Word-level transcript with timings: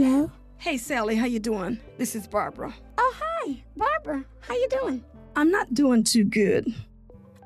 Hello? 0.00 0.30
Hey, 0.58 0.76
Sally, 0.76 1.16
how 1.16 1.26
you 1.26 1.40
doing? 1.40 1.76
This 1.96 2.14
is 2.14 2.28
Barbara. 2.28 2.72
Oh, 2.98 3.14
hi, 3.18 3.64
Barbara. 3.76 4.24
How 4.38 4.54
you 4.54 4.68
doing? 4.68 5.04
I'm 5.34 5.50
not 5.50 5.74
doing 5.74 6.04
too 6.04 6.22
good. 6.22 6.72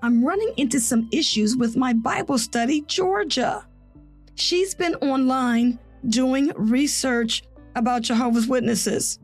I'm 0.02 0.22
running 0.22 0.52
into 0.58 0.78
some 0.78 1.08
issues 1.12 1.56
with 1.56 1.78
my 1.78 1.94
Bible 1.94 2.36
study, 2.36 2.82
Georgia. 2.82 3.64
She's 4.34 4.74
been 4.74 4.96
online 4.96 5.78
doing 6.10 6.52
research 6.54 7.42
about 7.74 8.02
Jehovah's 8.02 8.48
Witnesses, 8.48 9.18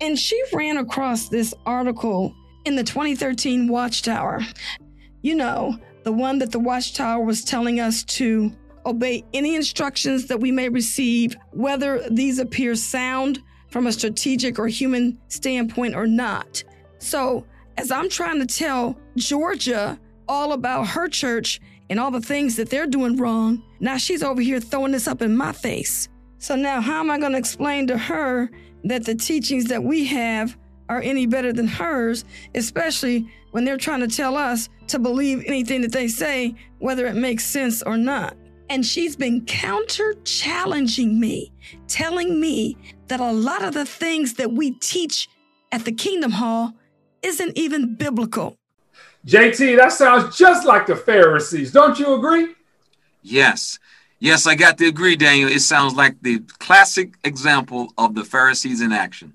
and 0.00 0.18
she 0.18 0.42
ran 0.52 0.76
across 0.76 1.28
this 1.28 1.54
article 1.64 2.34
in 2.64 2.74
the 2.74 2.82
2013 2.82 3.68
Watchtower. 3.68 4.40
You 5.20 5.36
know, 5.36 5.78
the 6.02 6.12
one 6.12 6.40
that 6.40 6.50
the 6.50 6.58
Watchtower 6.58 7.24
was 7.24 7.44
telling 7.44 7.78
us 7.78 8.02
to 8.18 8.50
obey 8.86 9.24
any 9.32 9.54
instructions 9.54 10.26
that 10.26 10.40
we 10.40 10.50
may 10.50 10.68
receive, 10.68 11.36
whether 11.52 12.04
these 12.10 12.38
appear 12.38 12.74
sound 12.74 13.42
from 13.68 13.86
a 13.86 13.92
strategic 13.92 14.58
or 14.58 14.68
human 14.68 15.18
standpoint 15.28 15.94
or 15.94 16.06
not. 16.06 16.62
So, 16.98 17.46
as 17.78 17.90
I'm 17.90 18.08
trying 18.08 18.38
to 18.38 18.46
tell 18.46 18.98
Georgia 19.16 19.98
all 20.28 20.52
about 20.52 20.88
her 20.88 21.08
church 21.08 21.60
and 21.88 21.98
all 21.98 22.10
the 22.10 22.20
things 22.20 22.56
that 22.56 22.68
they're 22.68 22.86
doing 22.86 23.16
wrong, 23.16 23.62
now 23.80 23.96
she's 23.96 24.22
over 24.22 24.40
here 24.40 24.60
throwing 24.60 24.92
this 24.92 25.08
up 25.08 25.22
in 25.22 25.34
my 25.36 25.52
face. 25.52 26.08
So, 26.38 26.54
now 26.54 26.80
how 26.80 27.00
am 27.00 27.10
I 27.10 27.18
going 27.18 27.32
to 27.32 27.38
explain 27.38 27.86
to 27.86 27.98
her 27.98 28.50
that 28.84 29.04
the 29.04 29.14
teachings 29.14 29.66
that 29.66 29.82
we 29.82 30.04
have 30.06 30.56
are 30.88 31.00
any 31.00 31.26
better 31.26 31.52
than 31.52 31.66
hers, 31.66 32.24
especially 32.54 33.26
when 33.52 33.64
they're 33.64 33.76
trying 33.76 34.00
to 34.00 34.08
tell 34.08 34.36
us 34.36 34.68
to 34.88 34.98
believe 34.98 35.42
anything 35.46 35.80
that 35.82 35.92
they 35.92 36.08
say, 36.08 36.54
whether 36.78 37.06
it 37.06 37.14
makes 37.14 37.44
sense 37.44 37.82
or 37.82 37.96
not? 37.96 38.36
And 38.72 38.86
she's 38.86 39.16
been 39.16 39.44
counter 39.44 40.14
challenging 40.24 41.20
me, 41.20 41.52
telling 41.88 42.40
me 42.40 42.78
that 43.08 43.20
a 43.20 43.30
lot 43.30 43.62
of 43.62 43.74
the 43.74 43.84
things 43.84 44.32
that 44.36 44.52
we 44.52 44.70
teach 44.70 45.28
at 45.72 45.84
the 45.84 45.92
Kingdom 45.92 46.30
Hall 46.30 46.72
isn't 47.20 47.54
even 47.54 47.96
biblical. 47.96 48.56
JT, 49.26 49.76
that 49.76 49.92
sounds 49.92 50.38
just 50.38 50.64
like 50.66 50.86
the 50.86 50.96
Pharisees. 50.96 51.70
Don't 51.70 51.98
you 51.98 52.14
agree? 52.14 52.54
Yes. 53.20 53.78
Yes, 54.20 54.46
I 54.46 54.54
got 54.54 54.78
to 54.78 54.86
agree, 54.86 55.16
Daniel. 55.16 55.50
It 55.50 55.60
sounds 55.60 55.94
like 55.94 56.16
the 56.22 56.38
classic 56.58 57.12
example 57.24 57.92
of 57.98 58.14
the 58.14 58.24
Pharisees 58.24 58.80
in 58.80 58.90
action. 58.90 59.34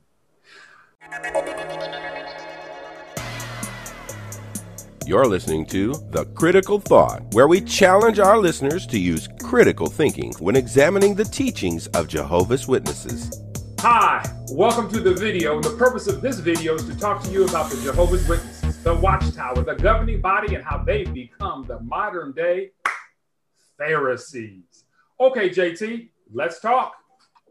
You're 5.08 5.26
listening 5.26 5.66
to 5.68 5.94
The 6.10 6.26
Critical 6.36 6.82
Thought, 6.82 7.34
where 7.34 7.48
we 7.48 7.62
challenge 7.62 8.20
our 8.20 8.38
listeners 8.38 8.86
to 8.88 9.00
use 9.00 9.30
critical 9.42 9.88
thinking 9.88 10.34
when 10.40 10.58
examining 10.58 11.16
the 11.16 11.24
teachings 11.24 11.88
of 11.96 12.10
Jehovah's 12.10 12.68
Witnesses. 12.68 13.32
Hi, 13.80 14.30
welcome 14.52 14.92
to 14.92 15.00
the 15.00 15.14
video. 15.14 15.62
The 15.62 15.78
purpose 15.78 16.08
of 16.08 16.20
this 16.20 16.40
video 16.40 16.76
is 16.76 16.84
to 16.88 17.00
talk 17.00 17.24
to 17.24 17.32
you 17.32 17.46
about 17.46 17.72
the 17.72 17.82
Jehovah's 17.84 18.28
Witnesses, 18.28 18.84
the 18.84 18.96
Watchtower, 18.96 19.64
the 19.64 19.76
governing 19.76 20.20
body, 20.20 20.56
and 20.56 20.64
how 20.66 20.80
they've 20.80 21.14
become 21.14 21.66
the 21.66 21.80
modern 21.80 22.34
day 22.34 22.72
Pharisees. 23.78 24.84
Okay, 25.22 25.50
JT, 25.50 26.10
let's 26.34 26.60
talk. 26.60 26.96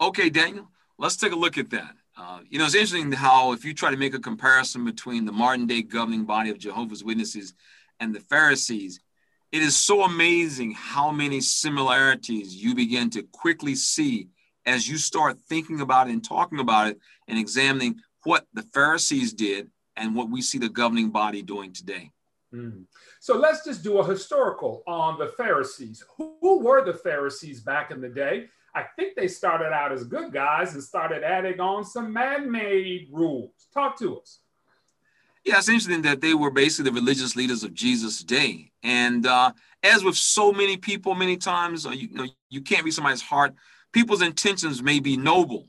Okay, 0.02 0.28
Daniel, 0.28 0.68
let's 0.98 1.16
take 1.16 1.32
a 1.32 1.36
look 1.36 1.56
at 1.56 1.70
that. 1.70 1.94
Uh, 2.16 2.40
you 2.48 2.58
know, 2.58 2.64
it's 2.64 2.74
interesting 2.74 3.12
how 3.12 3.52
if 3.52 3.64
you 3.64 3.74
try 3.74 3.90
to 3.90 3.96
make 3.96 4.14
a 4.14 4.18
comparison 4.18 4.84
between 4.84 5.26
the 5.26 5.32
modern 5.32 5.66
day 5.66 5.82
governing 5.82 6.24
body 6.24 6.50
of 6.50 6.58
Jehovah's 6.58 7.04
Witnesses 7.04 7.52
and 8.00 8.14
the 8.14 8.20
Pharisees, 8.20 9.00
it 9.52 9.62
is 9.62 9.76
so 9.76 10.02
amazing 10.02 10.72
how 10.72 11.10
many 11.10 11.40
similarities 11.40 12.56
you 12.56 12.74
begin 12.74 13.10
to 13.10 13.22
quickly 13.22 13.74
see 13.74 14.28
as 14.64 14.88
you 14.88 14.96
start 14.96 15.38
thinking 15.48 15.80
about 15.80 16.08
it 16.08 16.12
and 16.12 16.24
talking 16.24 16.58
about 16.58 16.88
it 16.88 16.98
and 17.28 17.38
examining 17.38 18.00
what 18.24 18.46
the 18.54 18.62
Pharisees 18.62 19.32
did 19.32 19.70
and 19.96 20.14
what 20.14 20.30
we 20.30 20.42
see 20.42 20.58
the 20.58 20.68
governing 20.68 21.10
body 21.10 21.42
doing 21.42 21.72
today. 21.72 22.10
Mm. 22.52 22.84
So 23.20 23.36
let's 23.36 23.64
just 23.64 23.82
do 23.82 23.98
a 23.98 24.06
historical 24.06 24.82
on 24.86 25.18
the 25.18 25.28
Pharisees. 25.28 26.02
Who 26.16 26.60
were 26.60 26.84
the 26.84 26.94
Pharisees 26.94 27.60
back 27.60 27.90
in 27.90 28.00
the 28.00 28.08
day? 28.08 28.48
I 28.76 28.84
think 28.94 29.16
they 29.16 29.26
started 29.26 29.72
out 29.72 29.90
as 29.90 30.04
good 30.04 30.34
guys 30.34 30.74
and 30.74 30.82
started 30.82 31.24
adding 31.24 31.60
on 31.60 31.82
some 31.82 32.12
man 32.12 32.50
made 32.52 33.08
rules. 33.10 33.50
Talk 33.72 33.98
to 34.00 34.20
us. 34.20 34.40
Yeah, 35.46 35.56
it's 35.56 35.70
interesting 35.70 36.02
that 36.02 36.20
they 36.20 36.34
were 36.34 36.50
basically 36.50 36.90
the 36.90 37.00
religious 37.00 37.36
leaders 37.36 37.62
of 37.62 37.72
Jesus' 37.72 38.18
day. 38.22 38.72
And 38.82 39.24
uh, 39.24 39.52
as 39.82 40.04
with 40.04 40.16
so 40.16 40.52
many 40.52 40.76
people, 40.76 41.14
many 41.14 41.38
times, 41.38 41.86
uh, 41.86 41.90
you, 41.90 42.08
you, 42.08 42.16
know, 42.16 42.26
you 42.50 42.60
can't 42.60 42.84
read 42.84 42.92
somebody's 42.92 43.22
heart. 43.22 43.54
People's 43.92 44.20
intentions 44.20 44.82
may 44.82 45.00
be 45.00 45.16
noble, 45.16 45.68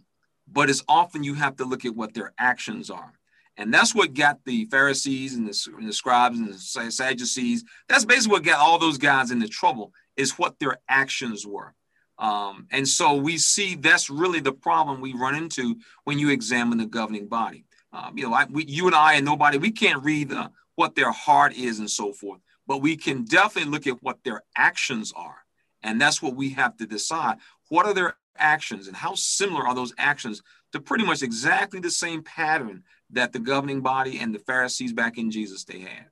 but 0.52 0.70
it's 0.70 0.84
often 0.90 1.24
you 1.24 1.36
have 1.36 1.56
to 1.58 1.64
look 1.64 1.86
at 1.86 1.96
what 1.96 2.14
their 2.14 2.34
actions 2.38 2.90
are. 2.90 3.14
And 3.56 3.74
that's 3.74 3.96
what 3.96 4.16
got 4.16 4.40
the 4.44 4.66
Pharisees 4.66 5.36
and 5.36 5.48
the, 5.48 5.70
and 5.78 5.88
the 5.88 5.94
scribes 5.94 6.40
and 6.40 6.54
the 6.54 6.92
Sadducees. 6.92 7.64
That's 7.88 8.04
basically 8.04 8.34
what 8.34 8.44
got 8.44 8.60
all 8.60 8.80
those 8.80 8.98
guys 8.98 9.32
into 9.32 9.48
trouble 9.48 9.94
is 10.18 10.38
what 10.38 10.60
their 10.60 10.80
actions 10.90 11.48
were. 11.48 11.74
Um, 12.20 12.68
and 12.72 12.88
so 12.88 13.16
we 13.16 13.38
see 13.38 13.76
that's 13.76 14.10
really 14.10 14.40
the 14.40 14.52
problem 14.52 15.02
we 15.02 15.14
run 15.14 15.36
into 15.36 15.78
when 16.04 16.18
you 16.20 16.30
examine 16.30 16.78
the 16.78 16.86
governing 16.86 17.28
body. 17.28 17.66
Um, 17.94 18.18
you 18.18 18.24
know, 18.24 18.34
I, 18.34 18.46
we, 18.46 18.66
you 18.66 18.88
and 18.88 18.96
I 18.96 19.14
and 19.14 19.26
nobody, 19.26 19.58
we 19.58 19.72
can't 19.72 20.04
read 20.04 20.32
uh, 20.32 20.50
what 20.76 20.96
their 20.96 21.12
heart 21.12 21.56
is 21.56 21.80
and 21.80 21.90
so 21.90 22.12
forth, 22.14 22.42
but 22.66 22.80
we 22.80 22.96
can 22.98 23.24
definitely 23.24 23.72
look 23.72 23.88
at 23.88 24.02
what 24.04 24.24
their 24.24 24.44
actions 24.56 25.14
are. 25.16 25.38
And 25.84 26.02
that's 26.02 26.22
what 26.22 26.36
we 26.36 26.50
have 26.52 26.76
to 26.78 26.86
decide. 26.86 27.38
What 27.70 27.86
are 27.86 27.94
their 27.94 28.16
actions 28.38 28.88
and 28.88 28.96
how 28.96 29.14
similar 29.16 29.68
are 29.68 29.76
those 29.76 29.94
actions 29.98 30.42
to 30.72 30.80
pretty 30.80 31.06
much 31.06 31.24
exactly 31.24 31.80
the 31.80 31.92
same 31.92 32.24
pattern 32.24 32.84
that 33.12 33.32
the 33.32 33.40
governing 33.40 33.82
body 33.82 34.20
and 34.20 34.34
the 34.34 34.40
Pharisees 34.40 34.94
back 34.94 35.18
in 35.18 35.32
Jesus 35.32 35.64
they 35.64 35.80
had? 35.80 36.08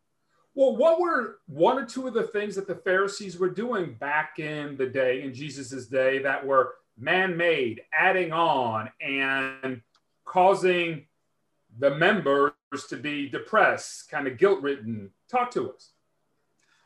Well, 0.56 0.74
what 0.78 1.02
were 1.02 1.40
one 1.48 1.78
or 1.78 1.86
two 1.86 2.08
of 2.08 2.14
the 2.14 2.24
things 2.24 2.56
that 2.56 2.66
the 2.66 2.76
Pharisees 2.76 3.38
were 3.38 3.50
doing 3.50 3.96
back 3.96 4.40
in 4.40 4.78
the 4.78 4.86
day, 4.86 5.22
in 5.22 5.34
Jesus's 5.34 5.88
day, 5.88 6.20
that 6.20 6.46
were 6.46 6.76
man 6.98 7.36
made, 7.36 7.82
adding 7.94 8.32
on, 8.32 8.90
and 9.02 9.82
causing 10.24 11.08
the 11.78 11.94
members 11.94 12.54
to 12.90 12.96
be 12.96 13.28
depressed, 13.28 14.10
kind 14.10 14.28
of 14.28 14.38
guilt 14.38 14.62
ridden? 14.62 15.12
Talk 15.30 15.52
to 15.52 15.74
us. 15.74 15.92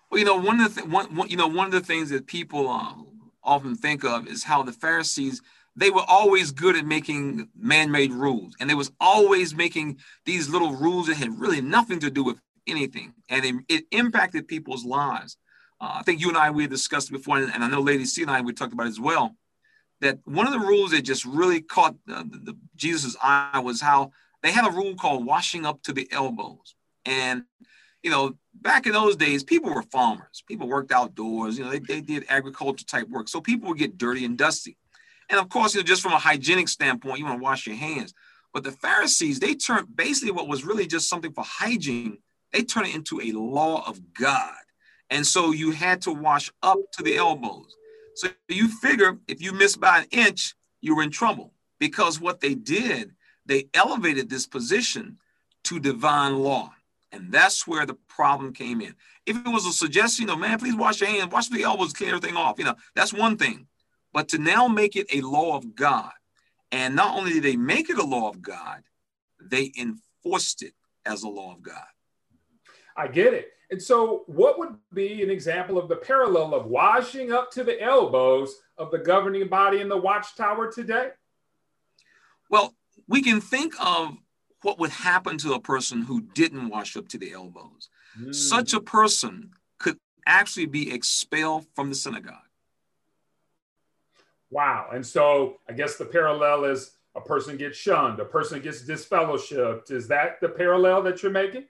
Well, 0.10 0.18
you 0.18 0.26
know, 0.26 0.38
one 0.38 0.60
of 0.60 0.74
the 0.74 0.82
th- 0.82 0.92
one, 0.92 1.16
one, 1.16 1.30
you 1.30 1.38
know 1.38 1.48
one 1.48 1.68
of 1.68 1.72
the 1.72 1.82
things 1.82 2.10
that 2.10 2.26
people 2.26 2.68
uh, 2.68 2.96
often 3.44 3.76
think 3.76 4.04
of 4.04 4.28
is 4.28 4.44
how 4.44 4.64
the 4.64 4.72
Pharisees 4.72 5.44
they 5.76 5.92
were 5.92 6.04
always 6.08 6.52
good 6.52 6.76
at 6.76 6.86
making 6.86 7.48
man-made 7.56 8.12
rules, 8.12 8.54
and 8.60 8.70
they 8.70 8.76
was 8.76 8.92
always 9.00 9.56
making 9.56 10.00
these 10.26 10.50
little 10.50 10.74
rules 10.74 11.08
that 11.08 11.16
had 11.16 11.40
really 11.40 11.62
nothing 11.62 12.00
to 12.00 12.10
do 12.10 12.24
with 12.24 12.42
anything, 12.68 13.14
and 13.30 13.46
it, 13.46 13.56
it 13.68 13.86
impacted 13.92 14.48
people's 14.48 14.86
lives. 14.86 15.38
Uh, 15.82 15.94
I 15.96 16.04
think 16.04 16.20
you 16.20 16.30
and 16.30 16.38
I 16.38 16.52
we 16.52 16.68
discussed 16.68 17.12
before, 17.12 17.38
and 17.38 17.64
I 17.64 17.70
know 17.70 17.82
Lady 17.82 18.06
C 18.06 18.22
and 18.22 18.32
I 18.32 18.42
we 18.42 18.54
talked 18.54 18.74
about 18.74 18.88
as 18.88 19.00
well. 19.00 19.36
That 20.02 20.20
one 20.26 20.48
of 20.48 20.54
the 20.54 20.60
rules 20.60 20.92
that 20.92 21.02
just 21.02 21.26
really 21.26 21.62
caught 21.62 21.96
the, 22.06 22.24
the 22.32 22.58
Jesus's 22.76 23.18
eye 23.22 23.62
was 23.64 23.82
how 23.82 24.12
they 24.44 24.52
had 24.52 24.68
a 24.68 24.72
rule 24.72 24.96
called 24.96 25.26
washing 25.26 25.66
up 25.66 25.82
to 25.84 25.94
the 25.94 26.08
elbows, 26.12 26.76
and 27.06 27.44
you 28.04 28.12
know 28.12 28.38
back 28.54 28.86
in 28.86 28.94
those 28.94 29.16
days 29.16 29.44
people 29.44 29.74
were 29.74 29.84
farmers, 29.84 30.44
people 30.48 30.68
worked 30.68 30.92
outdoors, 30.92 31.58
you 31.58 31.64
know 31.64 31.72
they, 31.72 31.80
they 31.80 32.02
did 32.02 32.26
agriculture 32.30 32.86
type 32.86 33.08
work, 33.10 33.28
so 33.28 33.42
people 33.42 33.70
would 33.70 33.78
get 33.78 33.98
dirty 33.98 34.26
and 34.26 34.38
dusty, 34.38 34.78
and 35.30 35.40
of 35.40 35.50
course 35.50 35.74
you 35.74 35.82
know 35.82 35.86
just 35.86 36.02
from 36.02 36.14
a 36.14 36.20
hygienic 36.20 36.68
standpoint 36.68 37.20
you 37.20 37.26
want 37.26 37.40
to 37.40 37.44
wash 37.44 37.68
your 37.68 37.76
hands. 37.76 38.14
But 38.54 38.64
the 38.64 38.72
Pharisees, 38.72 39.40
they 39.40 39.56
turned 39.56 39.96
basically 39.96 40.32
what 40.32 40.48
was 40.48 40.66
really 40.66 40.88
just 40.88 41.08
something 41.08 41.32
for 41.32 41.44
hygiene 41.44 42.18
they 42.52 42.64
turn 42.64 42.86
it 42.86 42.96
into 42.96 43.22
a 43.22 43.32
law 43.32 43.88
of 43.88 44.14
God. 44.14 44.54
And 45.10 45.26
so 45.26 45.52
you 45.52 45.72
had 45.72 46.02
to 46.04 46.12
wash 46.12 46.52
up 46.62 46.78
to 46.94 47.04
the 47.04 47.18
elbows. 47.18 47.76
So 48.16 48.30
you 48.48 48.68
figure 48.68 49.18
if 49.28 49.42
you 49.42 49.54
missed 49.54 49.80
by 49.80 50.00
an 50.00 50.06
inch, 50.12 50.56
you 50.82 50.96
were 50.96 51.04
in 51.04 51.12
trouble 51.12 51.54
because 51.80 52.20
what 52.20 52.42
they 52.42 52.54
did, 52.54 53.12
they 53.46 53.70
elevated 53.74 54.30
this 54.30 54.46
position 54.46 55.18
to 55.64 55.80
divine 55.80 56.38
law. 56.40 56.74
And 57.12 57.32
that's 57.32 57.66
where 57.66 57.86
the 57.86 57.96
problem 58.08 58.54
came 58.54 58.82
in. 58.82 58.94
If 59.26 59.38
it 59.38 59.50
was 59.50 59.66
a 59.66 59.72
suggestion, 59.72 60.24
you 60.24 60.28
know, 60.28 60.36
man, 60.36 60.60
please 60.60 60.76
wash 60.76 61.02
your 61.02 61.10
hands, 61.10 61.32
wash 61.32 61.48
the 61.48 61.64
elbows, 61.64 61.94
clean 61.94 62.10
everything 62.10 62.38
off, 62.38 62.60
you 62.60 62.66
know, 62.66 62.76
that's 62.96 63.14
one 63.14 63.38
thing. 63.38 63.68
But 64.14 64.30
to 64.30 64.38
now 64.38 64.68
make 64.68 64.96
it 64.96 65.08
a 65.14 65.22
law 65.22 65.56
of 65.56 65.76
God, 65.76 66.12
and 66.72 66.96
not 66.96 67.18
only 67.18 67.34
did 67.34 67.44
they 67.44 67.56
make 67.56 67.90
it 67.90 67.98
a 67.98 68.04
law 68.04 68.30
of 68.30 68.42
God, 68.42 68.84
they 69.42 69.72
enforced 69.80 70.62
it 70.62 70.74
as 71.06 71.24
a 71.24 71.30
law 71.30 71.54
of 71.54 71.62
God. 71.62 71.86
I 73.00 73.08
get 73.08 73.34
it. 73.34 73.54
And 73.72 73.82
so, 73.82 74.24
what 74.28 74.60
would 74.60 74.76
be 74.94 75.24
an 75.24 75.30
example 75.30 75.78
of 75.78 75.88
the 75.88 75.96
parallel 75.96 76.54
of 76.54 76.66
washing 76.66 77.32
up 77.32 77.50
to 77.52 77.64
the 77.64 77.82
elbows 77.82 78.56
of 78.78 78.92
the 78.92 78.98
governing 78.98 79.48
body 79.48 79.80
in 79.80 79.88
the 79.88 79.98
watchtower 79.98 80.72
today? 80.72 81.12
Well, 82.50 82.76
we 83.08 83.22
can 83.22 83.40
think 83.40 83.74
of 83.80 84.18
what 84.64 84.80
would 84.80 84.90
happen 84.90 85.38
to 85.40 85.54
a 85.54 85.62
person 85.62 86.02
who 86.02 86.22
didn't 86.22 86.68
wash 86.68 86.98
up 86.98 87.08
to 87.10 87.18
the 87.18 87.32
elbows. 87.32 87.90
Mm. 88.20 88.36
Such 88.36 88.74
a 88.74 88.82
person 88.82 89.52
could 89.78 89.98
actually 90.26 90.66
be 90.66 90.92
expelled 90.92 91.68
from 91.76 91.90
the 91.90 91.96
synagogue. 91.96 92.36
Wow. 94.50 94.90
And 94.92 95.06
so, 95.06 95.60
I 95.70 95.74
guess 95.74 95.96
the 95.96 96.06
parallel 96.06 96.66
is 96.66 96.92
a 97.16 97.22
person 97.22 97.56
gets 97.56 97.78
shunned, 97.78 98.20
a 98.20 98.26
person 98.26 98.62
gets 98.62 98.82
disfellowshipped. 98.82 99.92
Is 99.92 100.08
that 100.10 100.42
the 100.42 100.50
parallel 100.50 101.04
that 101.04 101.24
you're 101.24 101.32
making? 101.32 101.66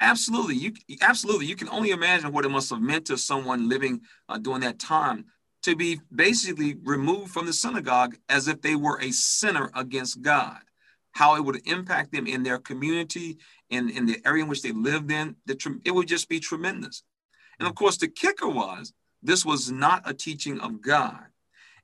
Absolutely, 0.00 0.54
you 0.54 0.72
absolutely 1.02 1.46
you 1.46 1.56
can 1.56 1.68
only 1.68 1.90
imagine 1.90 2.32
what 2.32 2.46
it 2.46 2.50
must 2.50 2.70
have 2.70 2.80
meant 2.80 3.06
to 3.06 3.18
someone 3.18 3.68
living 3.68 4.00
uh, 4.28 4.38
during 4.38 4.62
that 4.62 4.78
time 4.78 5.26
to 5.62 5.76
be 5.76 6.00
basically 6.14 6.76
removed 6.84 7.30
from 7.30 7.44
the 7.44 7.52
synagogue 7.52 8.16
as 8.30 8.48
if 8.48 8.62
they 8.62 8.74
were 8.74 8.98
a 9.00 9.10
sinner 9.10 9.70
against 9.74 10.22
God. 10.22 10.58
How 11.12 11.36
it 11.36 11.44
would 11.44 11.60
impact 11.66 12.12
them 12.12 12.26
in 12.26 12.42
their 12.42 12.58
community, 12.58 13.38
in, 13.68 13.90
in 13.90 14.06
the 14.06 14.20
area 14.24 14.42
in 14.42 14.48
which 14.48 14.62
they 14.62 14.72
lived 14.72 15.10
in, 15.10 15.36
the, 15.44 15.80
it 15.84 15.90
would 15.90 16.08
just 16.08 16.28
be 16.28 16.40
tremendous. 16.40 17.02
And 17.58 17.68
of 17.68 17.74
course, 17.74 17.98
the 17.98 18.08
kicker 18.08 18.48
was 18.48 18.94
this 19.22 19.44
was 19.44 19.70
not 19.70 20.08
a 20.08 20.14
teaching 20.14 20.60
of 20.60 20.80
God. 20.80 21.24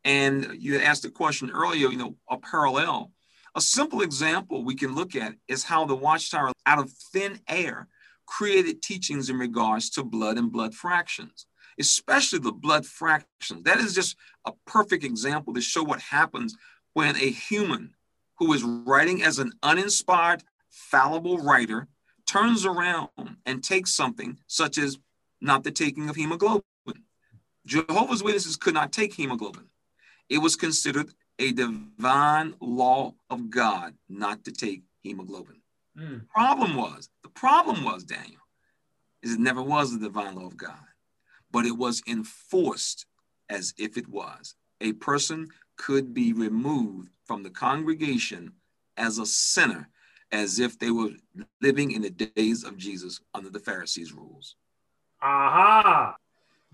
And 0.05 0.57
you 0.59 0.81
asked 0.81 1.03
the 1.03 1.11
question 1.11 1.51
earlier, 1.51 1.89
you 1.89 1.99
know, 1.99 2.15
a 2.31 2.39
parallel. 2.39 3.13
A 3.57 3.61
simple 3.61 4.01
example 4.01 4.65
we 4.65 4.75
can 4.75 4.95
look 4.95 5.17
at 5.17 5.35
is 5.49 5.65
how 5.65 5.85
the 5.85 5.97
Watchtower, 5.97 6.53
out 6.65 6.79
of 6.79 6.91
thin 7.13 7.41
air, 7.49 7.89
created 8.27 8.83
teachings 8.83 9.31
in 9.31 9.39
regards 9.39 9.91
to 9.91 10.05
blood 10.05 10.39
and 10.39 10.53
blood 10.53 10.75
fractions, 10.75 11.47
especially 11.79 12.39
the 12.39 12.53
blood 12.53 12.87
fractions. 12.87 13.63
That 13.65 13.79
is 13.79 13.95
just 13.95 14.17
a 14.45 14.53
perfect 14.67 15.05
example 15.05 15.55
to 15.55 15.61
show 15.61 15.83
what 15.83 16.01
happens 16.01 16.57
when 16.93 17.17
a 17.17 17.31
human 17.31 17.95
who 18.39 18.53
is 18.53 18.63
writing 18.63 19.23
as 19.23 19.39
an 19.39 19.53
uninspired, 19.63 20.43
fallible 20.69 21.39
writer 21.39 21.89
turns 22.27 22.67
around 22.67 23.09
and 23.47 23.63
takes 23.63 23.93
something 23.93 24.39
such 24.47 24.79
as 24.79 24.99
not 25.41 25.65
the 25.65 25.71
taking 25.71 26.09
of 26.09 26.17
hemoglobin. 26.17 26.63
Jehovah's 27.67 28.23
Witnesses 28.23 28.57
could 28.57 28.75
not 28.75 28.93
take 28.93 29.15
hemoglobin. 29.15 29.67
It 30.29 30.39
was 30.39 30.57
considered 30.57 31.13
a 31.39 31.53
divine 31.53 32.55
law 32.61 33.15
of 33.31 33.51
God 33.51 33.95
not 34.09 34.45
to 34.45 34.53
take 34.53 34.83
hemoglobin. 35.03 35.61
Mm. 35.99 36.29
Problem 36.29 36.77
was, 36.77 37.09
problem 37.37 37.85
was, 37.85 38.05
Daniel, 38.05 38.41
is 39.23 39.35
it 39.35 39.41
never 39.41 39.63
was 39.63 39.93
the 39.93 39.99
divine 39.99 40.35
law 40.35 40.47
of 40.47 40.57
God, 40.57 40.75
but 41.51 41.65
it 41.65 41.77
was 41.77 42.03
enforced 42.09 43.07
as 43.49 43.73
if 43.79 43.97
it 43.97 44.09
was. 44.09 44.55
A 44.81 44.93
person 44.95 45.49
could 45.77 46.13
be 46.13 46.33
removed 46.33 47.11
from 47.25 47.43
the 47.43 47.51
congregation 47.51 48.53
as 48.97 49.19
a 49.19 49.27
sinner, 49.27 49.89
as 50.33 50.59
if 50.59 50.79
they 50.79 50.91
were 50.91 51.11
living 51.61 51.93
in 51.93 52.03
the 52.03 52.11
days 52.11 52.65
of 52.65 52.77
Jesus 52.77 53.21
under 53.35 53.51
the 53.51 53.61
Pharisees' 53.61 54.13
rules. 54.13 54.57
Aha! 55.23 56.17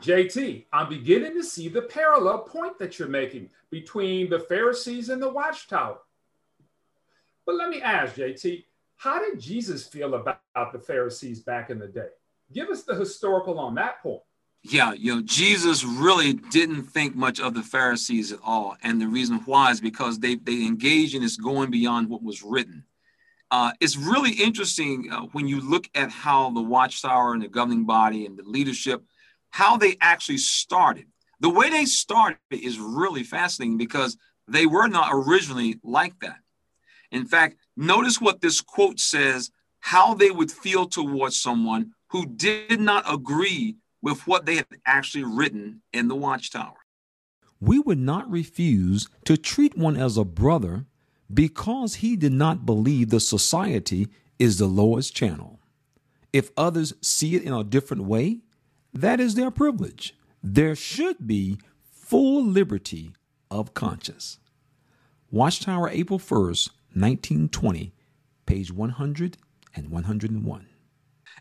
JT, 0.00 0.66
I'm 0.72 0.88
beginning 0.88 1.34
to 1.34 1.44
see 1.44 1.68
the 1.68 1.82
parallel 1.82 2.40
point 2.40 2.78
that 2.78 2.98
you're 2.98 3.08
making 3.08 3.50
between 3.70 4.28
the 4.30 4.40
Pharisees 4.40 5.10
and 5.10 5.22
the 5.22 5.32
Watchtower. 5.32 5.98
But 7.46 7.56
let 7.56 7.70
me 7.70 7.82
ask, 7.82 8.14
JT, 8.16 8.64
how 9.02 9.19
did 9.19 9.40
Jesus 9.40 9.84
feel 9.84 10.14
about 10.14 10.72
the 10.72 10.78
Pharisees 10.78 11.40
back 11.40 11.70
in 11.70 11.81
the 11.81 11.88
day? 11.88 12.06
Give 12.54 12.69
us 12.69 12.84
the 12.84 12.94
historical 12.94 13.58
on 13.58 13.75
that 13.75 14.00
point. 14.00 14.22
Yeah, 14.62 14.93
you 14.93 15.16
know, 15.16 15.22
Jesus 15.22 15.82
really 15.82 16.34
didn't 16.34 16.84
think 16.84 17.16
much 17.16 17.40
of 17.40 17.54
the 17.54 17.64
Pharisees 17.64 18.31
at 18.31 18.38
all. 18.44 18.76
And 18.81 19.00
the 19.00 19.08
reason 19.08 19.40
why 19.44 19.72
is 19.72 19.81
because 19.81 20.20
they, 20.20 20.37
they 20.37 20.64
engage 20.64 21.16
in 21.16 21.22
this 21.22 21.37
going 21.37 21.72
beyond 21.72 22.08
what 22.10 22.22
was 22.22 22.44
written. 22.44 22.84
Uh, 23.50 23.72
it's 23.81 23.96
really 23.96 24.31
interesting 24.31 25.10
uh, 25.10 25.22
when 25.32 25.48
you 25.48 25.60
look 25.60 25.88
at 25.96 26.12
how 26.12 26.50
the 26.50 26.62
Watchtower 26.62 27.32
and 27.32 27.43
the 27.43 27.48
governing 27.48 27.84
body 27.84 28.25
and 28.25 28.38
the 28.38 28.44
leadership, 28.44 29.02
how 29.50 29.76
they 29.76 29.96
actually 30.00 30.38
started. 30.38 31.06
The 31.40 31.50
way 31.50 31.70
they 31.70 31.87
started 31.87 32.38
is 32.52 32.78
really 32.78 33.25
fascinating 33.25 33.78
because 33.78 34.16
they 34.46 34.66
were 34.66 34.87
not 34.87 35.10
originally 35.12 35.81
like 35.82 36.16
that. 36.20 36.37
In 37.12 37.26
fact, 37.26 37.58
notice 37.76 38.20
what 38.20 38.40
this 38.40 38.60
quote 38.60 38.98
says 38.98 39.50
how 39.80 40.14
they 40.14 40.30
would 40.30 40.50
feel 40.50 40.86
towards 40.86 41.40
someone 41.40 41.92
who 42.08 42.26
did 42.26 42.80
not 42.80 43.04
agree 43.12 43.76
with 44.00 44.26
what 44.26 44.46
they 44.46 44.56
had 44.56 44.66
actually 44.86 45.24
written 45.24 45.82
in 45.92 46.08
the 46.08 46.16
Watchtower. 46.16 46.74
We 47.60 47.78
would 47.78 47.98
not 47.98 48.28
refuse 48.30 49.08
to 49.24 49.36
treat 49.36 49.76
one 49.76 49.96
as 49.96 50.16
a 50.16 50.24
brother 50.24 50.86
because 51.32 51.96
he 51.96 52.16
did 52.16 52.32
not 52.32 52.66
believe 52.66 53.10
the 53.10 53.20
society 53.20 54.08
is 54.38 54.58
the 54.58 54.66
lowest 54.66 55.14
channel. 55.14 55.60
If 56.32 56.50
others 56.56 56.94
see 57.00 57.36
it 57.36 57.42
in 57.42 57.52
a 57.52 57.62
different 57.62 58.04
way, 58.04 58.40
that 58.92 59.20
is 59.20 59.34
their 59.34 59.50
privilege. 59.50 60.14
There 60.42 60.74
should 60.74 61.26
be 61.26 61.58
full 61.90 62.44
liberty 62.44 63.12
of 63.50 63.74
conscience. 63.74 64.38
Watchtower, 65.30 65.88
April 65.88 66.18
1st, 66.18 66.70
1920, 66.94 67.92
page 68.46 68.72
100 68.72 69.36
and 69.74 69.90
101. 69.90 70.66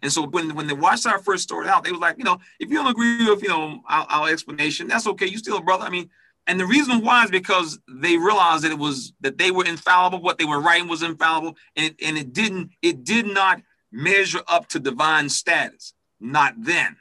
And 0.01 0.11
so 0.11 0.25
when, 0.27 0.55
when 0.55 0.67
the 0.67 0.75
Watchtower 0.75 1.19
first 1.19 1.43
started 1.43 1.69
out, 1.69 1.83
they 1.83 1.91
was 1.91 1.99
like, 1.99 2.17
you 2.17 2.23
know, 2.23 2.39
if 2.59 2.69
you 2.69 2.75
don't 2.75 2.87
agree 2.87 3.29
with, 3.29 3.43
you 3.43 3.49
know, 3.49 3.81
our, 3.87 4.05
our 4.09 4.29
explanation, 4.29 4.87
that's 4.87 5.07
okay. 5.07 5.27
You 5.27 5.37
still 5.37 5.57
a 5.57 5.61
brother. 5.61 5.85
I 5.85 5.89
mean, 5.89 6.09
and 6.47 6.59
the 6.59 6.65
reason 6.65 7.03
why 7.03 7.23
is 7.23 7.31
because 7.31 7.79
they 7.87 8.17
realized 8.17 8.63
that 8.63 8.71
it 8.71 8.79
was 8.79 9.13
that 9.21 9.37
they 9.37 9.51
were 9.51 9.65
infallible, 9.65 10.21
what 10.21 10.37
they 10.37 10.45
were 10.45 10.59
writing 10.59 10.87
was 10.87 11.03
infallible, 11.03 11.55
and 11.75 11.87
it, 11.87 11.95
and 12.03 12.17
it 12.17 12.33
didn't, 12.33 12.71
it 12.81 13.03
did 13.03 13.27
not 13.27 13.61
measure 13.91 14.41
up 14.47 14.67
to 14.69 14.79
divine 14.79 15.29
status. 15.29 15.93
Not 16.19 16.55
then. 16.57 16.97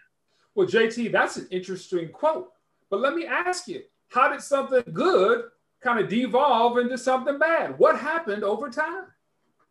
Well, 0.55 0.67
JT, 0.67 1.13
that's 1.13 1.37
an 1.37 1.49
interesting 1.51 2.11
quote. 2.11 2.51
But 2.91 3.01
let 3.01 3.15
me 3.15 3.27
ask 3.27 3.69
you, 3.69 3.83
how 4.09 4.31
did 4.31 4.43
something 4.43 4.83
good 4.93 5.45
kind 5.83 6.01
of 6.01 6.09
devolve 6.09 6.79
into 6.79 6.99
something 6.99 7.39
bad. 7.39 7.79
What 7.79 7.99
happened 7.99 8.45
over 8.45 8.69
time? 8.69 9.05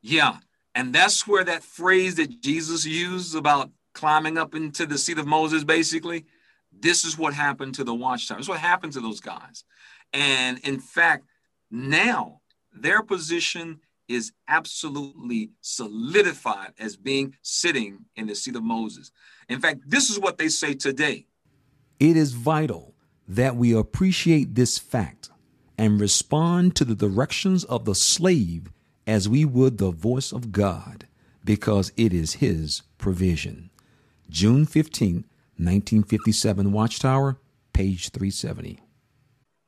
Yeah. 0.01 0.37
And 0.75 0.93
that's 0.93 1.27
where 1.27 1.43
that 1.43 1.63
phrase 1.63 2.15
that 2.15 2.41
Jesus 2.41 2.85
used 2.85 3.35
about 3.35 3.71
climbing 3.93 4.37
up 4.37 4.55
into 4.55 4.85
the 4.85 4.97
seat 4.97 5.19
of 5.19 5.27
Moses, 5.27 5.63
basically, 5.63 6.25
this 6.71 7.03
is 7.03 7.17
what 7.17 7.33
happened 7.33 7.75
to 7.75 7.83
the 7.83 7.93
watchtower. 7.93 8.37
This 8.37 8.45
is 8.45 8.49
what 8.49 8.59
happened 8.59 8.93
to 8.93 9.01
those 9.01 9.19
guys. 9.19 9.63
And 10.13 10.59
in 10.59 10.79
fact, 10.79 11.25
now 11.71 12.41
their 12.71 13.01
position 13.01 13.79
is 14.07 14.31
absolutely 14.47 15.51
solidified 15.61 16.73
as 16.79 16.95
being 16.95 17.35
sitting 17.41 18.05
in 18.15 18.27
the 18.27 18.35
seat 18.35 18.55
of 18.55 18.63
Moses. 18.63 19.11
In 19.49 19.59
fact, 19.59 19.81
this 19.85 20.09
is 20.09 20.19
what 20.19 20.37
they 20.37 20.49
say 20.49 20.73
today. 20.73 21.27
It 21.99 22.17
is 22.17 22.33
vital 22.33 22.95
that 23.27 23.55
we 23.55 23.73
appreciate 23.73 24.55
this 24.55 24.79
fact 24.79 25.29
and 25.79 26.01
respond 26.01 26.75
to 26.75 26.83
the 26.83 26.93
directions 26.93 27.63
of 27.63 27.85
the 27.85 27.95
slave 27.95 28.69
as 29.07 29.29
we 29.29 29.45
would 29.45 29.77
the 29.77 29.91
voice 29.91 30.33
of 30.33 30.51
God, 30.51 31.07
because 31.45 31.93
it 31.95 32.11
is 32.11 32.33
His 32.33 32.81
provision. 32.97 33.69
June 34.29 34.65
15, 34.65 35.23
1957, 35.55 36.73
Watchtower, 36.73 37.39
page 37.71 38.09
370. 38.09 38.81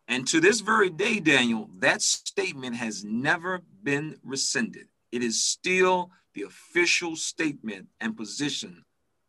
And 0.09 0.27
to 0.27 0.41
this 0.41 0.59
very 0.59 0.89
day, 0.89 1.21
Daniel, 1.21 1.69
that 1.79 2.01
statement 2.01 2.75
has 2.75 3.05
never 3.05 3.61
been 3.81 4.17
rescinded. 4.21 4.87
It 5.13 5.23
is 5.23 5.41
still 5.41 6.11
the 6.33 6.41
official 6.41 7.15
statement 7.15 7.87
and 8.01 8.17
position 8.17 8.83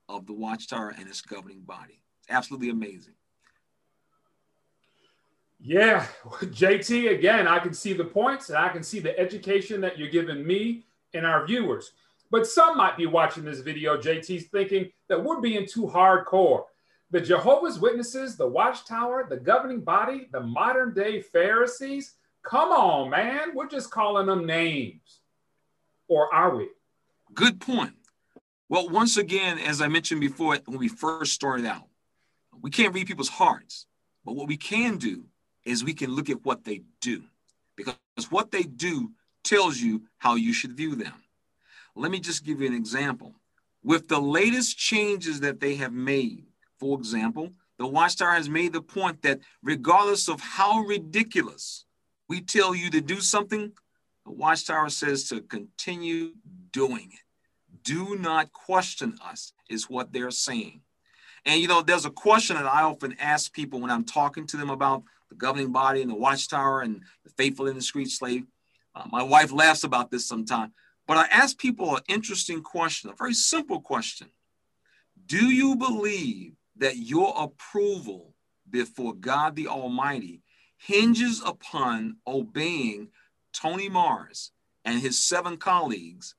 of 0.09 0.27
the 0.27 0.35
Watchtower 0.35 0.93
and 0.99 1.09
its 1.09 1.21
governing 1.21 1.61
body. 1.61 2.03
It's 2.19 2.31
absolutely 2.31 2.71
amazing. 2.71 3.15
Yeah, 5.65 6.07
JT, 6.25 7.13
again, 7.17 7.47
I 7.47 7.61
can 7.61 7.73
see 7.73 7.93
the 7.93 8.05
points 8.05 8.49
and 8.49 8.59
I 8.59 8.69
can 8.71 8.83
see 8.83 8.99
the 8.99 9.17
education 9.19 9.81
that 9.83 9.97
you're 9.97 10.11
giving 10.11 10.45
me 10.45 10.87
and 11.15 11.25
our 11.25 11.47
viewers. 11.47 11.93
But 12.33 12.49
some 12.49 12.77
might 12.77 12.97
be 12.97 13.07
watching 13.07 13.45
this 13.45 13.61
video, 13.61 13.97
JT's 13.97 14.47
thinking 14.47 14.91
that 15.09 15.23
we're 15.23 15.41
being 15.41 15.67
too 15.67 15.83
hardcore. 15.83 16.65
The 17.13 17.21
Jehovah's 17.21 17.79
Witnesses, 17.79 18.37
the 18.37 18.49
Watchtower, 18.49 19.27
the 19.29 19.37
governing 19.37 19.83
body, 19.83 20.29
the 20.33 20.41
modern 20.41 20.95
day 20.95 21.21
Pharisees, 21.21 22.15
come 22.43 22.71
on, 22.71 23.11
man. 23.11 23.55
We're 23.55 23.69
just 23.69 23.91
calling 23.91 24.27
them 24.27 24.47
names. 24.47 25.21
Or 26.09 26.35
are 26.35 26.57
we? 26.57 26.71
Good 27.35 27.61
point. 27.61 27.93
Well, 28.69 28.89
once 28.89 29.17
again, 29.17 29.59
as 29.59 29.81
I 29.81 29.89
mentioned 29.89 30.23
before, 30.23 30.59
when 30.65 30.79
we 30.79 30.89
first 30.89 31.35
started 31.35 31.67
out, 31.67 31.87
we 32.63 32.71
can't 32.71 32.95
read 32.95 33.07
people's 33.07 33.29
hearts. 33.29 33.87
But 34.25 34.35
what 34.35 34.49
we 34.49 34.57
can 34.57 34.97
do 34.97 35.27
is 35.65 35.85
we 35.85 35.95
can 35.95 36.11
look 36.11 36.31
at 36.31 36.45
what 36.45 36.65
they 36.65 36.83
do 37.01 37.23
because 37.77 37.97
what 38.31 38.51
they 38.51 38.63
do 38.63 39.13
tells 39.45 39.79
you 39.79 40.03
how 40.19 40.35
you 40.35 40.53
should 40.53 40.73
view 40.73 40.95
them. 40.95 41.15
Let 41.95 42.11
me 42.11 42.21
just 42.21 42.45
give 42.45 42.61
you 42.61 42.67
an 42.67 42.75
example. 42.75 43.35
With 43.85 44.09
the 44.09 44.21
latest 44.21 44.79
changes 44.79 45.41
that 45.41 45.61
they 45.61 45.75
have 45.77 45.93
made, 45.93 46.45
for 46.79 46.99
example, 46.99 47.51
the 47.79 47.87
Watchtower 47.87 48.33
has 48.33 48.49
made 48.49 48.73
the 48.73 48.83
point 48.83 49.23
that 49.23 49.41
regardless 49.63 50.29
of 50.29 50.41
how 50.41 50.81
ridiculous 50.81 51.85
we 52.29 52.41
tell 52.41 52.75
you 52.75 52.91
to 52.91 53.01
do 53.01 53.21
something, 53.21 53.73
the 54.25 54.33
Watchtower 54.33 54.89
says 54.89 55.29
to 55.29 55.41
continue 55.41 56.33
doing 56.71 57.11
it. 57.13 57.83
Do 57.83 58.17
not 58.17 58.53
question 58.53 59.19
us, 59.25 59.53
is 59.69 59.91
what 59.91 60.13
they're 60.13 60.31
saying. 60.31 60.83
And 61.45 61.61
you 61.61 61.67
know, 61.67 61.83
there's 61.83 62.05
a 62.05 62.11
question 62.11 62.57
that 62.57 62.67
I 62.67 62.83
often 62.83 63.17
ask 63.19 63.53
people 63.53 63.81
when 63.81 63.91
I'm 63.91 64.05
talking 64.05 64.47
to 64.47 64.57
them 64.57 64.71
about 64.71 65.03
the 65.33 65.39
governing 65.39 65.73
body 65.73 66.03
and 66.03 66.11
the 66.11 66.15
watchtower 66.15 66.83
and 66.83 67.03
the 67.25 67.31
faithful 67.31 67.67
and 67.67 67.77
discreet 67.77 68.11
slave. 68.11 68.45
Uh, 68.95 69.05
my 69.11 69.23
wife 69.23 69.51
laughs 69.51 69.83
about 69.83 70.11
this 70.11 70.27
sometimes, 70.27 70.73
but 71.07 71.17
I 71.17 71.27
ask 71.31 71.59
people 71.59 71.97
an 71.97 72.03
interesting 72.09 72.63
question, 72.63 73.09
a 73.11 73.15
very 73.15 73.33
simple 73.33 73.81
question. 73.81 74.29
Do 75.27 75.47
you 75.47 75.77
believe 75.77 76.53
that 76.77 76.97
your 76.97 77.35
approval 77.37 78.35
before 78.69 79.15
God 79.15 79.57
the 79.57 79.69
Almighty 79.69 80.43
hinges 80.77 81.43
upon 81.45 82.17
obeying 82.27 83.09
Tony 83.55 83.89
Morris 83.89 84.53
and 84.85 85.01
his 85.01 85.19
seven 85.19 85.57
colleagues 85.57 86.35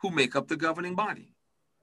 who 0.00 0.10
make 0.10 0.34
up 0.34 0.48
the 0.48 0.56
governing 0.56 0.96
body? 0.96 1.31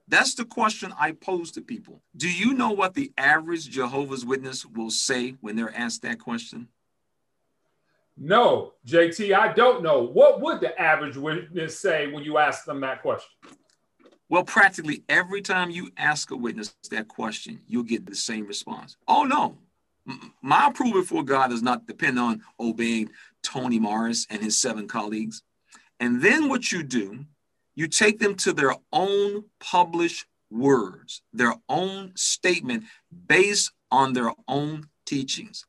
That's 0.10 0.34
the 0.34 0.44
question 0.44 0.94
I 1.00 1.12
pose 1.12 1.51
to 1.51 1.62
people. 1.62 2.01
Do 2.18 2.30
you 2.30 2.54
know 2.54 2.72
what 2.72 2.96
the 2.96 3.13
average 3.18 3.70
Jehovah's 3.70 4.25
Witness 4.25 4.66
will 4.66 4.89
say 4.89 5.36
when 5.39 5.56
they're 5.56 5.75
asked 5.75 6.01
that 6.01 6.20
question? 6.20 6.68
No, 8.18 8.74
JT, 8.86 9.34
I 9.34 9.54
don't 9.54 9.82
know. 9.82 10.01
What 10.01 10.42
would 10.42 10.60
the 10.60 10.78
average 10.80 11.16
witness 11.16 11.80
say 11.80 12.12
when 12.12 12.24
you 12.24 12.38
ask 12.38 12.66
them 12.66 12.82
that 12.82 13.01
question? 13.01 13.30
Well, 14.28 14.44
practically 14.44 15.04
every 15.08 15.42
time 15.42 15.70
you 15.70 15.89
ask 15.96 16.30
a 16.32 16.36
witness 16.36 16.75
that 16.92 17.08
question, 17.08 17.62
you'll 17.66 17.84
get 17.84 18.06
the 18.06 18.16
same 18.16 18.46
response. 18.46 18.98
Oh, 19.08 19.24
no. 19.24 19.58
My 20.42 20.68
approval 20.68 21.04
for 21.04 21.24
God 21.24 21.50
does 21.51 21.62
not 21.62 21.88
depend 21.88 22.20
on 22.20 22.42
obeying 22.60 23.10
Tony 23.42 23.80
Morris 23.80 24.28
and 24.30 24.42
his 24.42 24.60
seven 24.60 24.88
colleagues. 24.88 25.44
And 26.00 26.22
then 26.22 26.50
what 26.50 26.72
you 26.72 26.84
do, 26.84 27.25
you 27.75 27.88
take 27.88 28.19
them 28.19 28.35
to 28.35 28.53
their 28.53 28.75
own 28.91 29.45
published 29.59 30.25
words, 30.49 31.21
their 31.31 31.55
own 31.67 32.11
statement 32.15 32.83
based 33.27 33.71
on 33.91 34.13
their 34.13 34.31
own 34.47 34.89
teachings. 35.05 35.65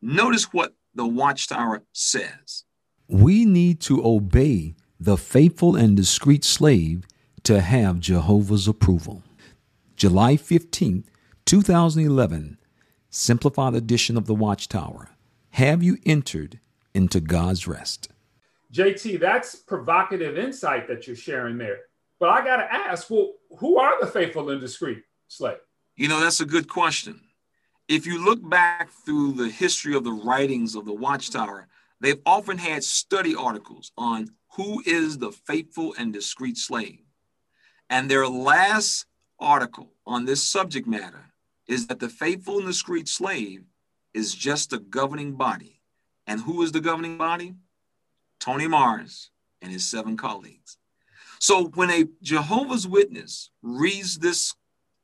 Notice 0.00 0.52
what 0.52 0.74
the 0.94 1.06
Watchtower 1.06 1.82
says. 1.92 2.64
We 3.08 3.44
need 3.44 3.80
to 3.82 4.04
obey 4.04 4.74
the 4.98 5.16
faithful 5.16 5.76
and 5.76 5.96
discreet 5.96 6.44
slave 6.44 7.04
to 7.42 7.60
have 7.60 8.00
Jehovah's 8.00 8.66
approval. 8.66 9.22
July 9.96 10.36
15th, 10.36 11.04
2011, 11.44 12.58
simplified 13.10 13.74
edition 13.74 14.16
of 14.16 14.26
the 14.26 14.34
Watchtower. 14.34 15.10
Have 15.50 15.82
you 15.82 15.98
entered 16.06 16.58
into 16.94 17.20
God's 17.20 17.68
rest? 17.68 18.08
JT, 18.74 19.20
that's 19.20 19.54
provocative 19.54 20.36
insight 20.36 20.88
that 20.88 21.06
you're 21.06 21.14
sharing 21.14 21.58
there. 21.58 21.78
But 22.18 22.30
I 22.30 22.44
got 22.44 22.56
to 22.56 22.72
ask, 22.72 23.08
well, 23.08 23.34
who 23.58 23.78
are 23.78 24.00
the 24.00 24.06
faithful 24.06 24.50
and 24.50 24.60
discreet 24.60 25.02
slave? 25.28 25.58
You 25.96 26.08
know, 26.08 26.18
that's 26.18 26.40
a 26.40 26.46
good 26.46 26.68
question. 26.68 27.20
If 27.86 28.04
you 28.04 28.24
look 28.24 28.46
back 28.48 28.90
through 29.04 29.32
the 29.32 29.48
history 29.48 29.94
of 29.94 30.02
the 30.02 30.12
writings 30.12 30.74
of 30.74 30.86
the 30.86 30.92
Watchtower, 30.92 31.68
they've 32.00 32.20
often 32.26 32.58
had 32.58 32.82
study 32.82 33.36
articles 33.36 33.92
on 33.96 34.30
who 34.56 34.82
is 34.84 35.18
the 35.18 35.30
faithful 35.30 35.94
and 35.96 36.12
discreet 36.12 36.56
slave. 36.56 37.00
And 37.88 38.10
their 38.10 38.26
last 38.26 39.06
article 39.38 39.92
on 40.04 40.24
this 40.24 40.42
subject 40.42 40.88
matter 40.88 41.26
is 41.68 41.86
that 41.86 42.00
the 42.00 42.08
faithful 42.08 42.58
and 42.58 42.66
discreet 42.66 43.06
slave 43.06 43.64
is 44.12 44.34
just 44.34 44.72
a 44.72 44.78
governing 44.78 45.34
body. 45.34 45.80
And 46.26 46.40
who 46.40 46.62
is 46.62 46.72
the 46.72 46.80
governing 46.80 47.18
body? 47.18 47.54
Tony 48.40 48.66
Morris 48.66 49.30
and 49.62 49.72
his 49.72 49.86
seven 49.86 50.16
colleagues. 50.16 50.76
So 51.40 51.66
when 51.74 51.90
a 51.90 52.04
Jehovah's 52.22 52.86
Witness 52.86 53.50
reads 53.62 54.18
this 54.18 54.54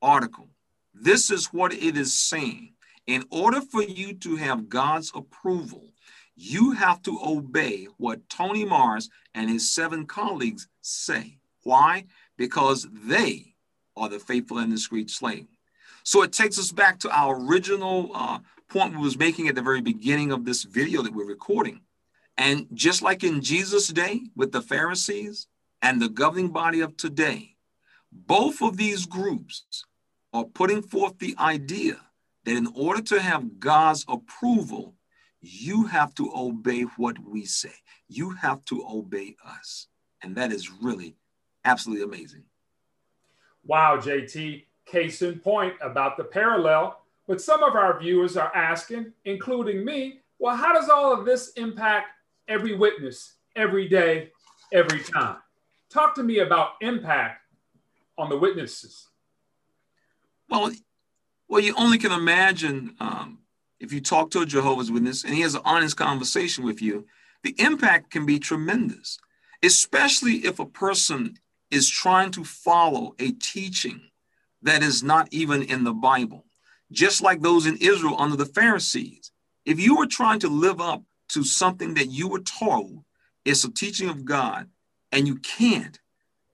article, 0.01 0.49
this 0.95 1.31
is 1.31 1.47
what 1.47 1.73
it 1.73 1.97
is 1.97 2.19
saying. 2.19 2.75
In 3.07 3.25
order 3.31 3.61
for 3.61 3.83
you 3.83 4.15
to 4.15 4.37
have 4.37 4.69
God's 4.69 5.11
approval, 5.15 5.91
you 6.37 6.73
have 6.73 7.03
to 7.03 7.19
obey 7.25 7.87
what 7.99 8.29
Tony 8.29 8.65
Morris 8.65 9.09
and 9.35 9.51
his 9.51 9.71
seven 9.71 10.07
colleagues 10.07 10.69
say. 10.81 11.39
Why? 11.63 12.05
Because 12.37 12.87
they 12.91 13.55
are 13.97 14.09
the 14.09 14.19
faithful 14.19 14.59
and 14.59 14.73
discreet 14.73 15.11
slave. 15.11 15.47
So 16.03 16.23
it 16.23 16.33
takes 16.33 16.59
us 16.59 16.73
back 16.73 16.99
to 17.01 17.11
our 17.11 17.39
original 17.39 18.11
uh, 18.15 18.39
point 18.69 18.95
we 18.95 19.03
was 19.03 19.19
making 19.19 19.49
at 19.49 19.55
the 19.55 19.63
very 19.63 19.83
beginning 19.83 20.33
of 20.33 20.45
this 20.45 20.63
video 20.63 21.03
that 21.03 21.13
we're 21.13 21.27
recording. 21.27 21.81
And 22.41 22.69
just 22.73 23.03
like 23.03 23.23
in 23.23 23.43
Jesus' 23.43 23.89
day 23.89 24.23
with 24.35 24.51
the 24.51 24.63
Pharisees 24.63 25.47
and 25.83 26.01
the 26.01 26.09
governing 26.09 26.49
body 26.49 26.81
of 26.81 26.97
today, 26.97 27.57
both 28.11 28.63
of 28.63 28.79
these 28.79 29.05
groups 29.05 29.85
are 30.33 30.45
putting 30.45 30.81
forth 30.81 31.19
the 31.19 31.37
idea 31.39 31.99
that 32.47 32.57
in 32.57 32.67
order 32.75 33.03
to 33.03 33.21
have 33.21 33.61
God's 33.61 34.07
approval, 34.09 34.95
you 35.43 35.85
have 35.89 36.15
to 36.15 36.33
obey 36.35 36.85
what 36.97 37.19
we 37.19 37.45
say. 37.45 37.75
You 38.09 38.31
have 38.31 38.65
to 38.65 38.87
obey 38.89 39.37
us. 39.47 39.89
And 40.23 40.35
that 40.37 40.51
is 40.51 40.71
really 40.71 41.17
absolutely 41.67 42.05
amazing. 42.05 42.45
Wow, 43.67 43.99
JT. 43.99 44.65
Case 44.87 45.21
in 45.21 45.41
point 45.41 45.75
about 45.83 46.17
the 46.17 46.25
parallel. 46.25 47.03
But 47.29 47.43
some 47.43 47.63
of 47.63 47.75
our 47.75 48.01
viewers 48.01 48.39
are 48.39 48.51
asking, 48.57 49.13
including 49.27 49.85
me, 49.85 50.21
well, 50.39 50.57
how 50.57 50.73
does 50.73 50.89
all 50.89 51.13
of 51.13 51.27
this 51.27 51.51
impact 51.51 52.07
every 52.51 52.75
witness, 52.75 53.37
every 53.57 53.89
day, 53.89 54.31
every 54.73 55.01
time? 55.01 55.37
Talk 55.89 56.15
to 56.17 56.23
me 56.23 56.41
about 56.41 56.73
impact 56.83 57.41
on 58.19 58.29
the 58.29 58.37
witnesses. 58.37 59.09
Well, 60.51 60.73
well, 61.49 61.61
you 61.61 61.75
only 61.77 61.99
can 61.99 62.13
imagine 62.13 62.97
um, 63.01 63.39
if 63.79 63.93
you 63.93 64.01
talk 64.01 64.31
to 64.33 64.43
a 64.43 64.47
Jehovah's 64.47 64.91
Witness 64.91 65.25
and 65.25 65.33
he 65.33 65.41
has 65.41 65.55
an 65.55 65.63
honest 65.65 65.97
conversation 65.97 66.65
with 66.65 66.83
you, 66.83 67.07
the 67.43 67.55
impact 67.59 68.11
can 68.11 68.27
be 68.27 68.39
tremendous, 68.39 69.19
especially 69.63 70.45
if 70.45 70.59
a 70.59 70.67
person 70.67 71.39
is 71.71 71.89
trying 71.89 72.31
to 72.33 72.45
follow 72.45 73.15
a 73.19 73.33
teaching 73.33 74.01
that 74.63 74.83
is 74.83 75.03
not 75.03 75.29
even 75.31 75.63
in 75.63 75.85
the 75.85 75.95
Bible, 75.95 76.45
just 76.93 77.23
like 77.23 77.41
those 77.41 77.67
in 77.67 77.77
Israel 77.79 78.17
under 78.19 78.37
the 78.37 78.45
Pharisees. 78.45 79.31
If 79.65 79.81
you 79.81 79.97
were 79.97 80.07
trying 80.07 80.41
to 80.41 80.49
live 80.49 80.81
up 80.81 81.03
to 81.33 81.45
something 81.45 81.95
that 81.95 82.11
you 82.11 82.29
were 82.29 82.41
told 82.41 83.05
is 83.45 83.65
a 83.65 83.71
teaching 83.71 84.09
of 84.09 84.25
God 84.25 84.69
and 85.13 85.27
you 85.27 85.37
can't, 85.37 85.99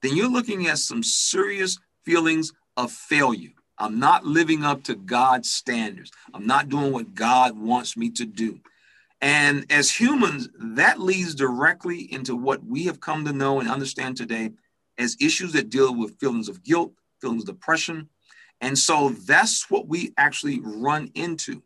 then 0.03 0.17
you're 0.17 0.31
looking 0.31 0.67
at 0.67 0.79
some 0.79 1.03
serious 1.03 1.79
feelings 2.05 2.53
of 2.77 2.93
failure. 2.93 3.51
I'm 3.79 3.99
not 3.99 4.25
living 4.25 4.65
up 4.65 4.85
to 4.85 4.95
God's 4.95 5.51
standards. 5.51 6.11
I'm 6.33 6.47
not 6.47 6.69
doing 6.69 6.93
what 6.93 7.15
God 7.15 7.59
wants 7.59 7.97
me 7.97 8.11
to 8.11 8.25
do. 8.25 8.61
And 9.21 9.67
as 9.71 9.91
humans, 9.91 10.49
that 10.59 11.01
leads 11.01 11.35
directly 11.35 12.13
into 12.13 12.37
what 12.37 12.65
we 12.65 12.85
have 12.85 13.01
come 13.01 13.25
to 13.25 13.33
know 13.33 13.61
and 13.61 13.69
understand 13.69 14.17
today 14.17 14.53
as 14.99 15.17
issues 15.21 15.53
that 15.53 15.71
deal 15.71 15.95
with 15.95 16.19
feelings 16.19 16.49
of 16.49 16.63
guilt, 16.63 16.93
feelings 17.21 17.43
of 17.43 17.49
depression. 17.49 18.09
And 18.61 18.79
so 18.79 19.11
that's 19.11 19.71
what 19.71 19.89
we 19.89 20.13
actually 20.17 20.61
run 20.63 21.11
into. 21.15 21.63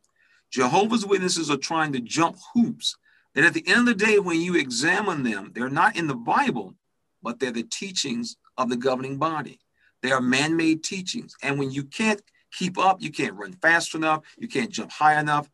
Jehovah's 0.51 1.07
Witnesses 1.07 1.51
are 1.51 1.57
trying 1.57 1.93
to 1.93 2.01
jump 2.01 2.37
hoops 2.55 2.97
that 3.35 3.45
at 3.45 3.55
the 3.55 3.67
end 3.67 3.81
of 3.81 3.87
the 3.87 3.95
day, 4.07 4.19
when 4.19 4.41
you 4.41 4.57
examine 4.57 5.23
them, 5.23 5.53
they're 5.55 5.71
not 5.71 5.97
in 5.97 6.07
the 6.07 6.15
Bible, 6.15 6.75
but 7.23 7.39
they're 7.39 7.53
the 7.53 7.63
teachings 7.63 8.37
of 8.57 8.69
the 8.69 8.77
governing 8.77 9.19
body. 9.19 9.61
They 10.03 10.11
are 10.11 10.21
man 10.21 10.57
made 10.57 10.83
teachings. 10.83 11.37
And 11.43 11.59
when 11.59 11.71
you 11.71 11.85
can't 11.85 12.21
keep 12.53 12.79
up, 12.79 13.01
you 13.01 13.11
can't 13.11 13.35
run 13.37 13.53
fast 13.53 13.95
enough, 13.95 14.23
you 14.39 14.49
can't 14.49 14.71
jump 14.71 14.91
high 14.91 15.21
enough, 15.21 15.49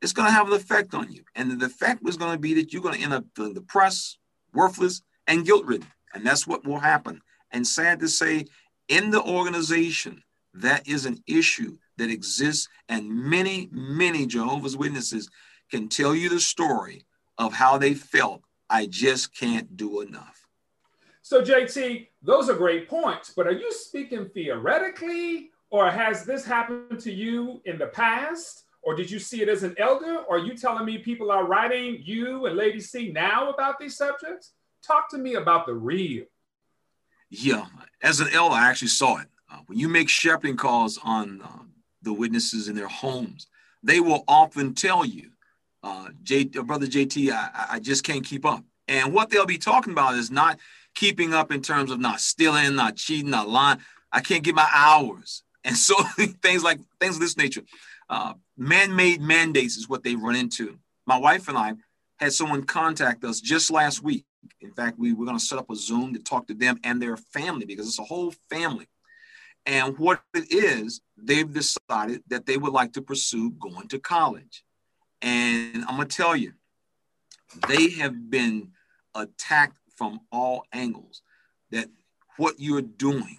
it's 0.00 0.12
going 0.12 0.26
to 0.26 0.32
have 0.32 0.46
an 0.46 0.54
effect 0.54 0.94
on 0.94 1.12
you. 1.12 1.24
And 1.34 1.60
the 1.60 1.66
effect 1.66 2.06
is 2.08 2.16
going 2.16 2.32
to 2.32 2.38
be 2.38 2.54
that 2.54 2.72
you're 2.72 2.82
going 2.82 2.96
to 2.96 3.02
end 3.02 3.12
up 3.12 3.24
feeling 3.36 3.54
depressed, 3.54 4.18
worthless, 4.54 5.02
and 5.26 5.44
guilt 5.44 5.66
ridden. 5.66 5.88
And 6.14 6.26
that's 6.26 6.46
what 6.46 6.66
will 6.66 6.78
happen. 6.78 7.20
And 7.50 7.66
sad 7.66 8.00
to 8.00 8.08
say, 8.08 8.46
in 8.88 9.10
the 9.10 9.22
organization, 9.22 10.22
that 10.54 10.88
is 10.88 11.06
an 11.06 11.22
issue 11.26 11.76
that 12.00 12.10
exists. 12.10 12.68
And 12.88 13.08
many, 13.08 13.68
many 13.72 14.26
Jehovah's 14.26 14.76
Witnesses 14.76 15.30
can 15.70 15.88
tell 15.88 16.14
you 16.14 16.28
the 16.28 16.40
story 16.40 17.04
of 17.38 17.52
how 17.52 17.78
they 17.78 17.94
felt. 17.94 18.42
I 18.68 18.86
just 18.86 19.34
can't 19.36 19.76
do 19.76 20.00
enough. 20.00 20.46
So, 21.22 21.42
JT, 21.42 22.08
those 22.22 22.48
are 22.48 22.54
great 22.54 22.88
points, 22.88 23.32
but 23.36 23.46
are 23.46 23.52
you 23.52 23.72
speaking 23.72 24.28
theoretically, 24.30 25.50
or 25.70 25.90
has 25.90 26.24
this 26.24 26.44
happened 26.44 26.98
to 27.00 27.12
you 27.12 27.60
in 27.64 27.78
the 27.78 27.86
past? 27.86 28.64
Or 28.82 28.94
did 28.94 29.10
you 29.10 29.18
see 29.18 29.42
it 29.42 29.48
as 29.48 29.62
an 29.62 29.74
elder? 29.78 30.18
Or 30.28 30.36
are 30.36 30.38
you 30.38 30.56
telling 30.56 30.86
me 30.86 30.98
people 30.98 31.30
are 31.30 31.46
writing 31.46 31.98
you 32.02 32.46
and 32.46 32.56
Lady 32.56 32.80
C 32.80 33.12
now 33.12 33.50
about 33.50 33.78
these 33.78 33.96
subjects? 33.96 34.52
Talk 34.82 35.10
to 35.10 35.18
me 35.18 35.34
about 35.34 35.66
the 35.66 35.74
real. 35.74 36.24
Yeah, 37.28 37.66
as 38.02 38.20
an 38.20 38.28
elder, 38.32 38.54
I 38.56 38.68
actually 38.68 38.88
saw 38.88 39.18
it. 39.18 39.28
Uh, 39.52 39.58
when 39.66 39.78
you 39.78 39.88
make 39.88 40.08
shepherding 40.08 40.56
calls 40.56 40.98
on 41.04 41.42
uh, 41.42 41.64
the 42.02 42.12
witnesses 42.12 42.68
in 42.68 42.76
their 42.76 42.88
homes, 42.88 43.46
they 43.82 44.00
will 44.00 44.24
often 44.28 44.74
tell 44.74 45.04
you, 45.04 45.30
uh, 45.82 46.08
J, 46.22 46.48
uh, 46.58 46.62
Brother 46.62 46.86
JT, 46.86 47.30
I, 47.30 47.66
I 47.72 47.78
just 47.80 48.04
can't 48.04 48.24
keep 48.24 48.44
up. 48.44 48.64
And 48.88 49.12
what 49.12 49.30
they'll 49.30 49.46
be 49.46 49.58
talking 49.58 49.92
about 49.92 50.14
is 50.14 50.30
not 50.30 50.58
keeping 50.94 51.32
up 51.32 51.52
in 51.52 51.62
terms 51.62 51.90
of 51.90 52.00
not 52.00 52.20
stealing, 52.20 52.74
not 52.74 52.96
cheating, 52.96 53.30
not 53.30 53.48
lying. 53.48 53.78
I 54.12 54.20
can't 54.20 54.44
get 54.44 54.54
my 54.54 54.68
hours. 54.72 55.42
And 55.62 55.76
so 55.76 55.94
things 56.42 56.64
like 56.64 56.80
things 57.00 57.16
of 57.16 57.20
this 57.20 57.36
nature. 57.36 57.60
Uh, 58.08 58.32
man-made 58.56 59.20
mandates 59.20 59.76
is 59.76 59.90
what 59.90 60.02
they 60.02 60.14
run 60.14 60.34
into. 60.34 60.78
My 61.06 61.18
wife 61.18 61.48
and 61.48 61.58
I 61.58 61.74
had 62.18 62.32
someone 62.32 62.64
contact 62.64 63.24
us 63.24 63.42
just 63.42 63.70
last 63.70 64.02
week 64.02 64.24
In 64.60 64.72
fact, 64.72 64.98
we, 64.98 65.12
we're 65.12 65.26
going 65.26 65.38
to 65.38 65.44
set 65.44 65.58
up 65.58 65.70
a 65.70 65.76
Zoom 65.76 66.14
to 66.14 66.18
talk 66.20 66.46
to 66.46 66.54
them 66.54 66.78
and 66.84 67.00
their 67.00 67.16
family 67.16 67.66
because 67.66 67.86
it's 67.86 67.98
a 67.98 68.04
whole 68.04 68.32
family. 68.48 68.88
And 69.66 69.98
what 69.98 70.22
it 70.34 70.50
is, 70.50 71.00
they've 71.26 71.52
decided 71.52 72.22
that 72.28 72.46
they 72.46 72.56
would 72.56 72.72
like 72.72 72.92
to 72.94 73.02
pursue 73.02 73.50
going 73.50 73.88
to 73.88 73.98
college. 73.98 74.64
And 75.22 75.84
I'm 75.84 75.96
going 75.96 76.08
to 76.08 76.16
tell 76.16 76.36
you, 76.36 76.52
they 77.68 77.90
have 77.90 78.30
been 78.30 78.70
attacked 79.14 79.78
from 79.96 80.20
all 80.32 80.64
angles 80.72 81.22
that 81.70 81.88
what 82.36 82.54
you're 82.58 82.82
doing 82.82 83.38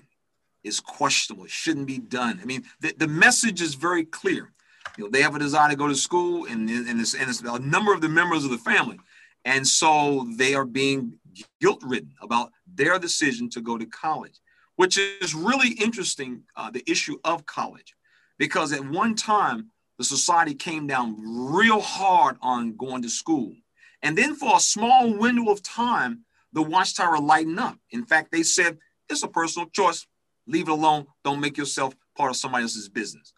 is 0.64 0.80
questionable, 0.80 1.46
it 1.46 1.52
shouldn't 1.52 1.88
be 1.88 1.98
done. 1.98 2.40
I 2.42 2.46
mean, 2.46 2.64
the, 2.80 2.94
the 2.96 3.08
message 3.08 3.62
is 3.62 3.74
very 3.74 4.06
clear. 4.06 4.52
You 4.98 5.06
know, 5.06 5.10
they 5.10 5.22
have 5.22 5.36
a 5.36 5.40
desire 5.40 5.70
to 5.70 5.76
go 5.76 5.88
to 5.88 5.96
school, 5.96 6.46
and, 6.46 6.70
and, 6.70 7.02
it's, 7.02 7.16
and 7.16 7.30
it's 7.30 7.42
a 7.42 7.60
number 7.60 7.94
of 7.94 8.02
the 8.02 8.10
members 8.10 8.44
of 8.44 8.52
the 8.52 8.58
family. 8.58 9.00
And 9.44 9.68
so 9.68 10.28
they 10.36 10.54
are 10.54 10.66
being 10.66 11.14
guilt 11.60 11.82
ridden 11.84 12.14
about 12.22 12.52
their 12.68 13.00
decision 13.00 13.50
to 13.52 13.62
go 13.62 13.78
to 13.78 13.86
college, 13.86 14.40
which 14.82 14.98
is 14.98 15.36
really 15.36 15.74
interesting 15.74 16.42
uh, 16.56 16.72
the 16.72 16.84
issue 16.90 17.16
of 17.24 17.46
college, 17.46 17.94
because 18.40 18.74
at 18.74 18.84
one 18.84 19.14
time, 19.14 19.70
the 20.00 20.04
society 20.04 20.56
came 20.56 20.88
down 20.88 21.16
real 21.54 21.80
hard 21.80 22.36
on 22.42 22.76
going 22.76 23.04
to 23.04 23.08
school. 23.08 23.54
And 24.02 24.18
then 24.18 24.34
for 24.34 24.56
a 24.56 24.60
small 24.60 25.16
window 25.16 25.52
of 25.52 25.62
time, 25.62 26.26
the 26.52 26.64
watchtower 26.64 27.20
lightened 27.20 27.60
up. 27.60 27.78
In 27.92 28.06
fact, 28.06 28.32
they 28.32 28.42
said, 28.42 28.80
it's 29.08 29.22
a 29.22 29.28
personal 29.28 29.70
choice. 29.70 30.08
Leave 30.48 30.68
it 30.68 30.72
alone. 30.72 31.06
Don't 31.24 31.42
make 31.42 31.60
yourself 31.60 31.94
part 32.18 32.32
of 32.32 32.38
somebody 32.38 32.64
else's 32.64 32.90
business. 32.90 33.34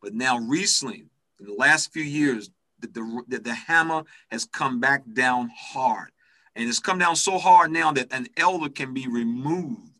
But 0.00 0.14
now, 0.14 0.38
recently, 0.38 1.06
in 1.40 1.46
the 1.46 1.54
last 1.54 1.92
few 1.92 2.04
years, 2.04 2.50
the, 2.78 3.24
the, 3.26 3.40
the 3.40 3.54
hammer 3.54 4.04
has 4.30 4.44
come 4.44 4.78
back 4.78 5.02
down 5.12 5.50
hard. 5.72 6.10
And 6.54 6.68
it's 6.68 6.78
come 6.78 7.00
down 7.00 7.16
so 7.16 7.36
hard 7.36 7.72
now 7.72 7.90
that 7.90 8.12
an 8.12 8.28
elder 8.36 8.68
can 8.68 8.94
be 8.94 9.08
removed 9.08 9.90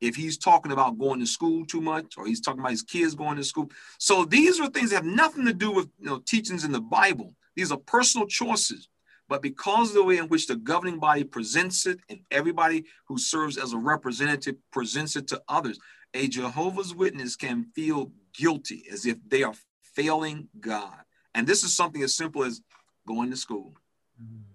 if 0.00 0.14
he's 0.14 0.38
talking 0.38 0.72
about 0.72 0.98
going 0.98 1.20
to 1.20 1.26
school 1.26 1.64
too 1.64 1.80
much 1.80 2.16
or 2.16 2.26
he's 2.26 2.40
talking 2.40 2.60
about 2.60 2.72
his 2.72 2.82
kids 2.82 3.14
going 3.14 3.36
to 3.36 3.44
school. 3.44 3.70
So 3.98 4.24
these 4.24 4.60
are 4.60 4.68
things 4.68 4.90
that 4.90 4.96
have 4.96 5.04
nothing 5.04 5.44
to 5.46 5.52
do 5.52 5.70
with 5.70 5.88
you 5.98 6.06
know, 6.06 6.18
teachings 6.18 6.64
in 6.64 6.72
the 6.72 6.80
Bible. 6.80 7.34
These 7.54 7.72
are 7.72 7.78
personal 7.78 8.26
choices. 8.26 8.88
But 9.28 9.42
because 9.42 9.88
of 9.88 9.94
the 9.96 10.04
way 10.04 10.18
in 10.18 10.28
which 10.28 10.46
the 10.46 10.56
governing 10.56 11.00
body 11.00 11.24
presents 11.24 11.86
it 11.86 11.98
and 12.08 12.20
everybody 12.30 12.84
who 13.08 13.18
serves 13.18 13.58
as 13.58 13.72
a 13.72 13.78
representative 13.78 14.54
presents 14.70 15.16
it 15.16 15.26
to 15.28 15.42
others, 15.48 15.80
a 16.14 16.28
Jehovah's 16.28 16.94
Witness 16.94 17.34
can 17.34 17.66
feel 17.74 18.12
guilty 18.32 18.84
as 18.90 19.04
if 19.04 19.16
they 19.26 19.42
are 19.42 19.54
failing 19.82 20.48
God. 20.60 20.94
And 21.34 21.46
this 21.46 21.64
is 21.64 21.74
something 21.74 22.02
as 22.02 22.14
simple 22.14 22.44
as 22.44 22.60
going 23.06 23.30
to 23.30 23.36
school. 23.36 23.74
Mm-hmm. 24.22 24.45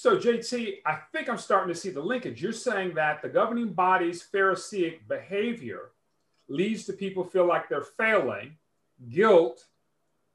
So, 0.00 0.16
JT, 0.16 0.74
I 0.86 1.00
think 1.10 1.28
I'm 1.28 1.38
starting 1.38 1.74
to 1.74 1.80
see 1.80 1.90
the 1.90 2.00
linkage. 2.00 2.40
You're 2.40 2.52
saying 2.52 2.94
that 2.94 3.20
the 3.20 3.28
governing 3.28 3.72
body's 3.72 4.22
Pharisaic 4.22 5.08
behavior 5.08 5.90
leads 6.46 6.84
to 6.84 6.92
people 6.92 7.24
feel 7.24 7.48
like 7.48 7.68
they're 7.68 7.82
failing, 7.82 8.58
guilt, 9.10 9.66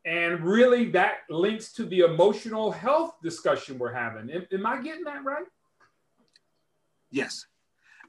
and 0.04 0.42
really, 0.42 0.90
that 0.90 1.20
links 1.30 1.72
to 1.76 1.86
the 1.86 2.00
emotional 2.00 2.74
health 2.74 3.16
discussion 3.24 3.80
we're 3.80 3.94
having. 3.94 4.30
Am, 4.32 4.46
am 4.52 4.66
I 4.66 4.82
getting 4.82 5.06
that 5.06 5.24
right? 5.24 5.46
Yes, 7.10 7.46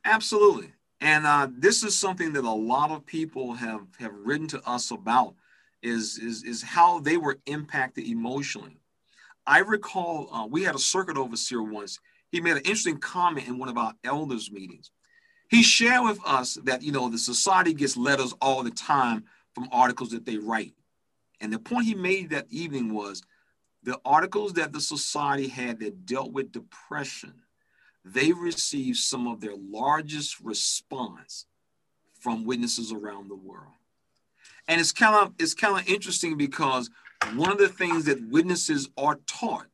absolutely. 0.05 0.73
And 1.01 1.25
uh, 1.25 1.47
this 1.57 1.85
is 1.85 1.97
something 1.97 2.33
that 2.33 2.43
a 2.43 2.51
lot 2.51 2.91
of 2.91 3.07
people 3.07 3.55
have, 3.55 3.87
have 4.01 4.13
written 4.13 4.49
to 4.49 4.69
us 4.69 4.91
about 4.91 5.37
is, 5.85 6.19
is, 6.19 6.43
is 6.43 6.63
how 6.63 6.99
they 6.99 7.17
were 7.17 7.39
impacted 7.47 8.09
emotionally. 8.09 8.81
I 9.47 9.59
recall 9.59 10.29
uh, 10.33 10.47
we 10.47 10.63
had 10.63 10.75
a 10.75 10.79
circuit 10.79 11.17
overseer 11.17 11.63
once. 11.63 11.99
He 12.31 12.41
made 12.41 12.53
an 12.53 12.59
interesting 12.59 12.99
comment 12.99 13.47
in 13.47 13.59
one 13.59 13.69
of 13.69 13.79
our 13.79 13.95
elders 14.05 14.51
meetings. 14.51 14.91
He 15.49 15.63
shared 15.63 16.05
with 16.05 16.19
us 16.27 16.55
that, 16.65 16.83
you 16.83 16.93
know, 16.93 17.09
the 17.09 17.19
society 17.19 17.75
gets 17.75 17.97
letters 17.97 18.35
all 18.41 18.63
the 18.63 18.71
time 18.71 19.25
from 19.55 19.69
articles 19.71 20.11
that 20.11 20.25
they 20.25 20.39
write. 20.39 20.75
And 21.41 21.53
the 21.53 21.59
point 21.59 21.87
he 21.87 21.95
made 21.95 22.31
that 22.31 22.47
evening 22.51 22.93
was 22.93 23.23
the 23.83 24.01
articles 24.05 24.55
that 24.55 24.73
the 24.73 24.81
society 24.81 25.47
had 25.47 25.79
that 25.81 26.07
dealt 26.07 26.33
with 26.33 26.53
depression, 26.53 27.35
they 28.05 28.33
received 28.33 28.97
some 28.99 29.27
of 29.27 29.41
their 29.41 29.55
largest 29.57 30.41
response 30.41 31.47
from 32.19 32.45
witnesses 32.45 32.93
around 32.93 33.29
the 33.29 33.37
world. 33.37 33.73
And 34.67 34.81
it's 34.81 34.93
kind 34.93 35.15
of 35.15 35.35
it's 35.39 35.55
kind 35.55 35.79
of 35.79 35.87
interesting 35.87 36.37
because 36.39 36.91
one 37.35 37.51
of 37.51 37.59
the 37.59 37.69
things 37.69 38.05
that 38.05 38.29
witnesses 38.29 38.89
are 38.97 39.19
taught 39.27 39.67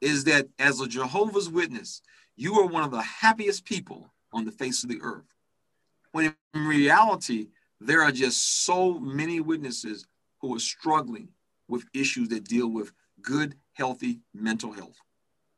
is 0.00 0.24
that 0.24 0.48
as 0.58 0.80
a 0.80 0.88
Jehovah's 0.88 1.48
Witness, 1.48 2.02
you 2.36 2.54
are 2.60 2.66
one 2.66 2.84
of 2.84 2.90
the 2.90 3.02
happiest 3.02 3.64
people 3.64 4.12
on 4.32 4.44
the 4.44 4.52
face 4.52 4.82
of 4.82 4.88
the 4.88 5.00
earth. 5.02 5.34
When 6.12 6.34
in 6.54 6.66
reality, 6.66 7.48
there 7.80 8.02
are 8.02 8.12
just 8.12 8.64
so 8.64 8.98
many 8.98 9.40
witnesses 9.40 10.06
who 10.40 10.54
are 10.54 10.60
struggling 10.60 11.28
with 11.68 11.84
issues 11.94 12.28
that 12.28 12.44
deal 12.44 12.68
with 12.68 12.92
good, 13.22 13.56
healthy 13.74 14.20
mental 14.34 14.72
health. 14.72 14.96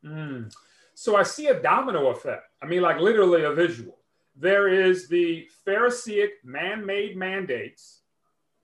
Mm. 0.05 0.53
So 0.93 1.15
I 1.15 1.23
see 1.23 1.47
a 1.47 1.59
domino 1.59 2.07
effect. 2.07 2.43
I 2.61 2.65
mean, 2.65 2.81
like 2.81 2.99
literally 2.99 3.43
a 3.43 3.53
visual. 3.53 3.97
There 4.35 4.67
is 4.67 5.07
the 5.07 5.47
Pharisaic 5.65 6.43
man 6.43 6.85
made 6.85 7.15
mandates, 7.15 8.01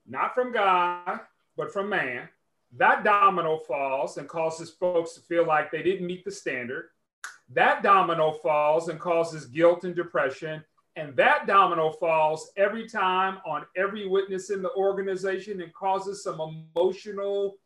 not 0.06 0.34
from 0.34 0.52
God, 0.52 1.20
but 1.56 1.72
from 1.72 1.88
man. 1.88 2.28
That 2.76 3.02
domino 3.02 3.58
falls 3.58 4.16
and 4.16 4.28
causes 4.28 4.70
folks 4.70 5.14
to 5.14 5.20
feel 5.20 5.46
like 5.46 5.70
they 5.70 5.82
didn't 5.82 6.06
meet 6.06 6.24
the 6.24 6.30
standard. 6.30 6.90
That 7.52 7.82
domino 7.82 8.32
falls 8.32 8.88
and 8.88 9.00
causes 9.00 9.46
guilt 9.46 9.84
and 9.84 9.94
depression. 9.94 10.64
And 10.96 11.16
that 11.16 11.46
domino 11.46 11.90
falls 11.92 12.52
every 12.56 12.88
time 12.88 13.38
on 13.44 13.64
every 13.76 14.06
witness 14.06 14.50
in 14.50 14.62
the 14.62 14.72
organization 14.74 15.60
and 15.60 15.72
causes 15.72 16.22
some 16.22 16.40
emotional 16.40 17.56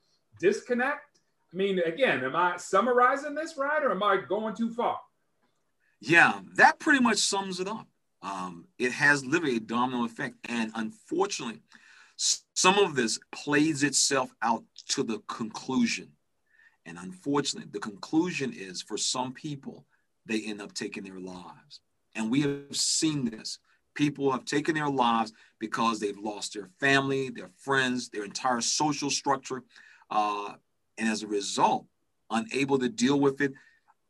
disconnect. 0.41 1.21
I 1.53 1.57
mean, 1.57 1.81
again, 1.81 2.25
am 2.25 2.35
I 2.35 2.57
summarizing 2.57 3.35
this 3.35 3.57
right 3.57 3.83
or 3.83 3.91
am 3.91 4.03
I 4.03 4.17
going 4.17 4.55
too 4.55 4.71
far? 4.71 5.01
Yeah, 6.01 6.41
that 6.57 6.79
pretty 6.79 7.01
much 7.01 7.19
sums 7.19 7.61
it 7.61 7.69
up. 7.69 7.87
Um, 8.23 8.67
it 8.79 8.93
has 8.93 9.25
literally 9.25 9.57
a 9.57 9.61
domino 9.61 10.05
effect. 10.05 10.37
And 10.49 10.73
unfortunately, 10.75 11.61
some 12.55 12.79
of 12.79 12.95
this 12.95 13.19
plays 13.33 13.83
itself 13.83 14.33
out 14.43 14.65
to 14.91 15.03
the 15.03 15.19
conclusion. 15.29 16.09
And 16.87 16.99
unfortunately, 16.99 17.71
the 17.73 17.81
conclusion 17.81 18.53
is 18.53 18.83
for 18.83 18.97
some 18.97 19.33
people, 19.33 19.85
they 20.27 20.43
end 20.43 20.63
up 20.63 20.73
taking 20.73 21.05
their 21.05 21.19
lives. 21.19 21.81
And 22.15 22.31
we 22.31 22.43
have 22.43 22.77
seen 22.77 23.31
this. 23.31 23.59
People 23.95 24.33
have 24.33 24.45
taken 24.45 24.75
their 24.75 24.89
lives 24.89 25.33
because 25.59 25.99
they've 25.99 26.19
lost 26.19 26.55
their 26.55 26.69
family, 26.81 27.31
their 27.31 27.51
friends, 27.59 28.09
their 28.09 28.25
entire 28.25 28.61
social 28.61 29.11
structure. 29.11 29.63
Uh, 30.11 30.55
and 30.99 31.09
as 31.09 31.23
a 31.23 31.27
result, 31.27 31.87
unable 32.31 32.79
to 32.79 32.89
deal 32.89 33.19
with 33.19 33.41
it, 33.41 33.53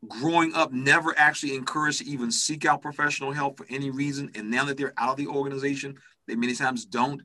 growing 0.09 0.55
up, 0.55 0.73
never 0.73 1.17
actually 1.19 1.55
encouraged 1.55 2.01
to 2.01 2.07
even 2.07 2.31
seek 2.31 2.65
out 2.65 2.83
professional 2.83 3.33
help 3.33 3.57
for 3.57 3.67
any 3.71 3.91
reason. 3.91 4.31
And 4.35 4.51
now 4.51 4.65
that 4.67 4.77
they're 4.77 4.95
out 4.99 5.11
of 5.11 5.17
the 5.17 5.29
organization, 5.29 5.97
they 6.27 6.35
many 6.35 6.55
times 6.55 6.85
don't, 6.85 7.23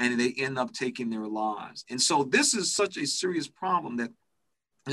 and 0.00 0.18
they 0.18 0.32
end 0.38 0.58
up 0.58 0.72
taking 0.72 1.10
their 1.10 1.26
lives. 1.26 1.84
And 1.90 2.00
so 2.00 2.24
this 2.24 2.54
is 2.54 2.74
such 2.74 2.96
a 2.96 3.06
serious 3.06 3.46
problem 3.46 3.98
that 3.98 4.10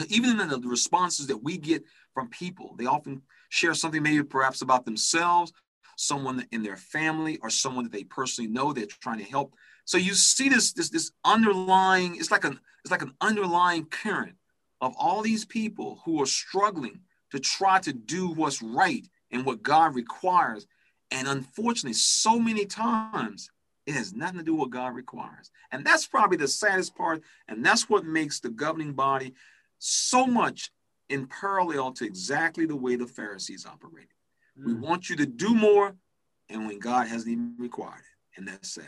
even 0.09 0.39
in 0.39 0.49
the 0.49 0.59
responses 0.59 1.27
that 1.27 1.41
we 1.41 1.57
get 1.57 1.83
from 2.13 2.29
people, 2.29 2.75
they 2.77 2.85
often 2.85 3.21
share 3.49 3.73
something 3.73 4.03
maybe 4.03 4.21
perhaps 4.21 4.61
about 4.61 4.83
themselves, 4.83 5.53
someone 5.95 6.45
in 6.51 6.61
their 6.61 6.75
family, 6.75 7.39
or 7.41 7.49
someone 7.49 7.85
that 7.85 7.93
they 7.93 8.03
personally 8.03 8.51
know 8.51 8.73
they're 8.73 8.85
trying 8.85 9.19
to 9.19 9.23
help. 9.23 9.55
So 9.85 9.97
you 9.97 10.13
see 10.13 10.49
this 10.49 10.73
this 10.73 10.89
this 10.89 11.11
underlying 11.23 12.17
it's 12.17 12.29
like 12.29 12.43
an 12.43 12.59
it's 12.83 12.91
like 12.91 13.01
an 13.01 13.13
underlying 13.21 13.85
current 13.85 14.35
of 14.81 14.93
all 14.99 15.21
these 15.21 15.45
people 15.45 16.01
who 16.03 16.21
are 16.21 16.25
struggling 16.25 16.99
to 17.31 17.39
try 17.39 17.79
to 17.79 17.93
do 17.93 18.27
what's 18.27 18.61
right 18.61 19.07
and 19.31 19.45
what 19.45 19.63
God 19.63 19.95
requires. 19.95 20.67
And 21.11 21.27
unfortunately, 21.29 21.93
so 21.93 22.37
many 22.37 22.65
times 22.65 23.49
it 23.87 23.95
has 23.95 24.13
nothing 24.13 24.39
to 24.39 24.43
do 24.43 24.53
with 24.53 24.59
what 24.59 24.69
God 24.69 24.93
requires. 24.93 25.49
And 25.71 25.85
that's 25.85 26.05
probably 26.05 26.37
the 26.37 26.47
saddest 26.47 26.95
part. 26.95 27.23
And 27.47 27.65
that's 27.65 27.89
what 27.89 28.05
makes 28.05 28.39
the 28.39 28.49
governing 28.49 28.93
body 28.93 29.33
so 29.79 30.27
much 30.27 30.71
in 31.09 31.25
parallel 31.25 31.93
to 31.93 32.05
exactly 32.05 32.65
the 32.65 32.75
way 32.75 32.97
the 32.97 33.07
Pharisees 33.07 33.65
operated. 33.65 34.09
Mm. 34.59 34.65
We 34.65 34.73
want 34.73 35.09
you 35.09 35.15
to 35.15 35.25
do 35.25 35.55
more, 35.55 35.95
and 36.49 36.67
when 36.67 36.79
God 36.79 37.07
hasn't 37.07 37.31
even 37.31 37.55
required 37.57 37.99
it, 37.99 38.37
and 38.37 38.47
that's 38.47 38.73
sad. 38.73 38.85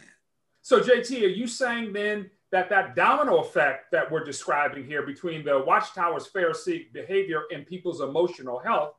So, 0.62 0.81
JT, 0.81 1.23
are 1.23 1.27
you 1.27 1.47
saying 1.47 1.93
then 1.93 2.29
that 2.51 2.69
that 2.69 2.95
domino 2.95 3.38
effect 3.38 3.91
that 3.91 4.12
we're 4.12 4.25
describing 4.25 4.85
here 4.85 5.03
between 5.03 5.45
the 5.45 5.63
Watchtower's 5.65 6.29
Pharisee 6.29 6.91
behavior 6.91 7.43
and 7.53 7.65
people's 7.65 8.01
emotional 8.01 8.59
health 8.59 8.95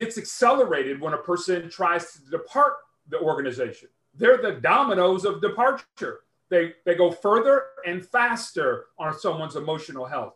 it's 0.00 0.16
accelerated 0.16 1.00
when 1.00 1.12
a 1.12 1.18
person 1.18 1.68
tries 1.68 2.12
to 2.12 2.30
depart 2.30 2.74
the 3.08 3.18
organization? 3.20 3.88
They're 4.18 4.42
the 4.42 4.60
dominoes 4.60 5.24
of 5.24 5.40
departure. 5.40 6.20
They, 6.50 6.74
they 6.84 6.94
go 6.94 7.10
further 7.10 7.66
and 7.86 8.04
faster 8.04 8.86
on 8.98 9.18
someone's 9.18 9.56
emotional 9.56 10.06
health. 10.06 10.34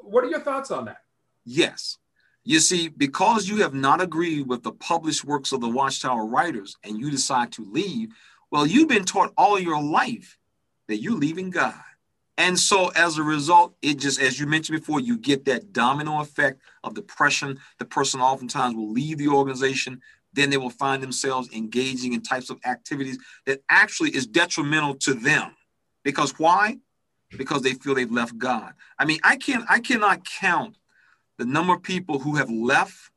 What 0.00 0.24
are 0.24 0.28
your 0.28 0.40
thoughts 0.40 0.70
on 0.70 0.84
that? 0.86 1.02
Yes. 1.44 1.98
You 2.44 2.60
see, 2.60 2.88
because 2.88 3.48
you 3.48 3.62
have 3.62 3.74
not 3.74 4.00
agreed 4.00 4.46
with 4.46 4.62
the 4.62 4.72
published 4.72 5.24
works 5.24 5.52
of 5.52 5.60
the 5.60 5.68
Watchtower 5.68 6.24
writers 6.26 6.76
and 6.84 6.98
you 6.98 7.10
decide 7.10 7.50
to 7.52 7.64
leave, 7.64 8.10
well, 8.50 8.66
you've 8.66 8.88
been 8.88 9.04
taught 9.04 9.32
all 9.36 9.58
your 9.58 9.82
life 9.82 10.38
that 10.86 10.98
you're 10.98 11.18
leaving 11.18 11.50
God. 11.50 11.74
And 12.38 12.58
so 12.58 12.88
as 12.88 13.16
a 13.16 13.22
result, 13.22 13.74
it 13.80 13.94
just, 13.94 14.20
as 14.20 14.38
you 14.38 14.46
mentioned 14.46 14.78
before, 14.78 15.00
you 15.00 15.16
get 15.16 15.46
that 15.46 15.72
domino 15.72 16.20
effect 16.20 16.60
of 16.84 16.94
depression. 16.94 17.58
The 17.78 17.86
person 17.86 18.20
oftentimes 18.20 18.76
will 18.76 18.92
leave 18.92 19.18
the 19.18 19.28
organization. 19.28 20.02
Then 20.36 20.50
they 20.50 20.56
will 20.56 20.70
find 20.70 21.02
themselves 21.02 21.50
engaging 21.52 22.12
in 22.12 22.22
types 22.22 22.50
of 22.50 22.60
activities 22.64 23.18
that 23.46 23.62
actually 23.68 24.10
is 24.10 24.26
detrimental 24.26 24.94
to 24.96 25.14
them. 25.14 25.56
Because 26.04 26.38
why? 26.38 26.78
Because 27.36 27.62
they 27.62 27.72
feel 27.72 27.94
they've 27.94 28.10
left 28.10 28.38
God. 28.38 28.74
I 28.98 29.06
mean, 29.06 29.18
I 29.24 29.36
can't, 29.36 29.64
I 29.68 29.80
cannot 29.80 30.24
count 30.24 30.76
the 31.38 31.44
number 31.44 31.74
of 31.74 31.82
people 31.82 32.20
who 32.20 32.36
have 32.36 32.50
left 32.50 33.10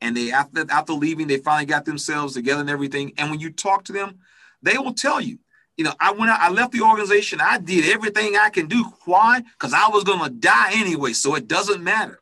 and 0.00 0.16
they 0.16 0.32
after 0.32 0.64
after 0.70 0.92
leaving 0.92 1.26
they 1.26 1.38
finally 1.38 1.66
got 1.66 1.84
themselves 1.84 2.34
together 2.34 2.60
and 2.60 2.70
everything 2.70 3.12
and 3.18 3.30
when 3.30 3.40
you 3.40 3.50
talk 3.50 3.84
to 3.84 3.92
them 3.92 4.18
they 4.62 4.76
will 4.78 4.92
tell 4.92 5.20
you 5.20 5.38
you 5.76 5.84
know 5.84 5.92
i 6.00 6.12
went 6.12 6.30
out 6.30 6.40
i 6.40 6.50
left 6.50 6.72
the 6.72 6.80
organization 6.80 7.40
i 7.40 7.58
did 7.58 7.86
everything 7.86 8.36
i 8.36 8.50
can 8.50 8.66
do 8.66 8.84
why 9.04 9.40
because 9.40 9.72
i 9.72 9.88
was 9.88 10.04
to 10.04 10.30
die 10.38 10.70
anyway 10.74 11.12
so 11.12 11.34
it 11.34 11.48
doesn't 11.48 11.82
matter 11.82 12.20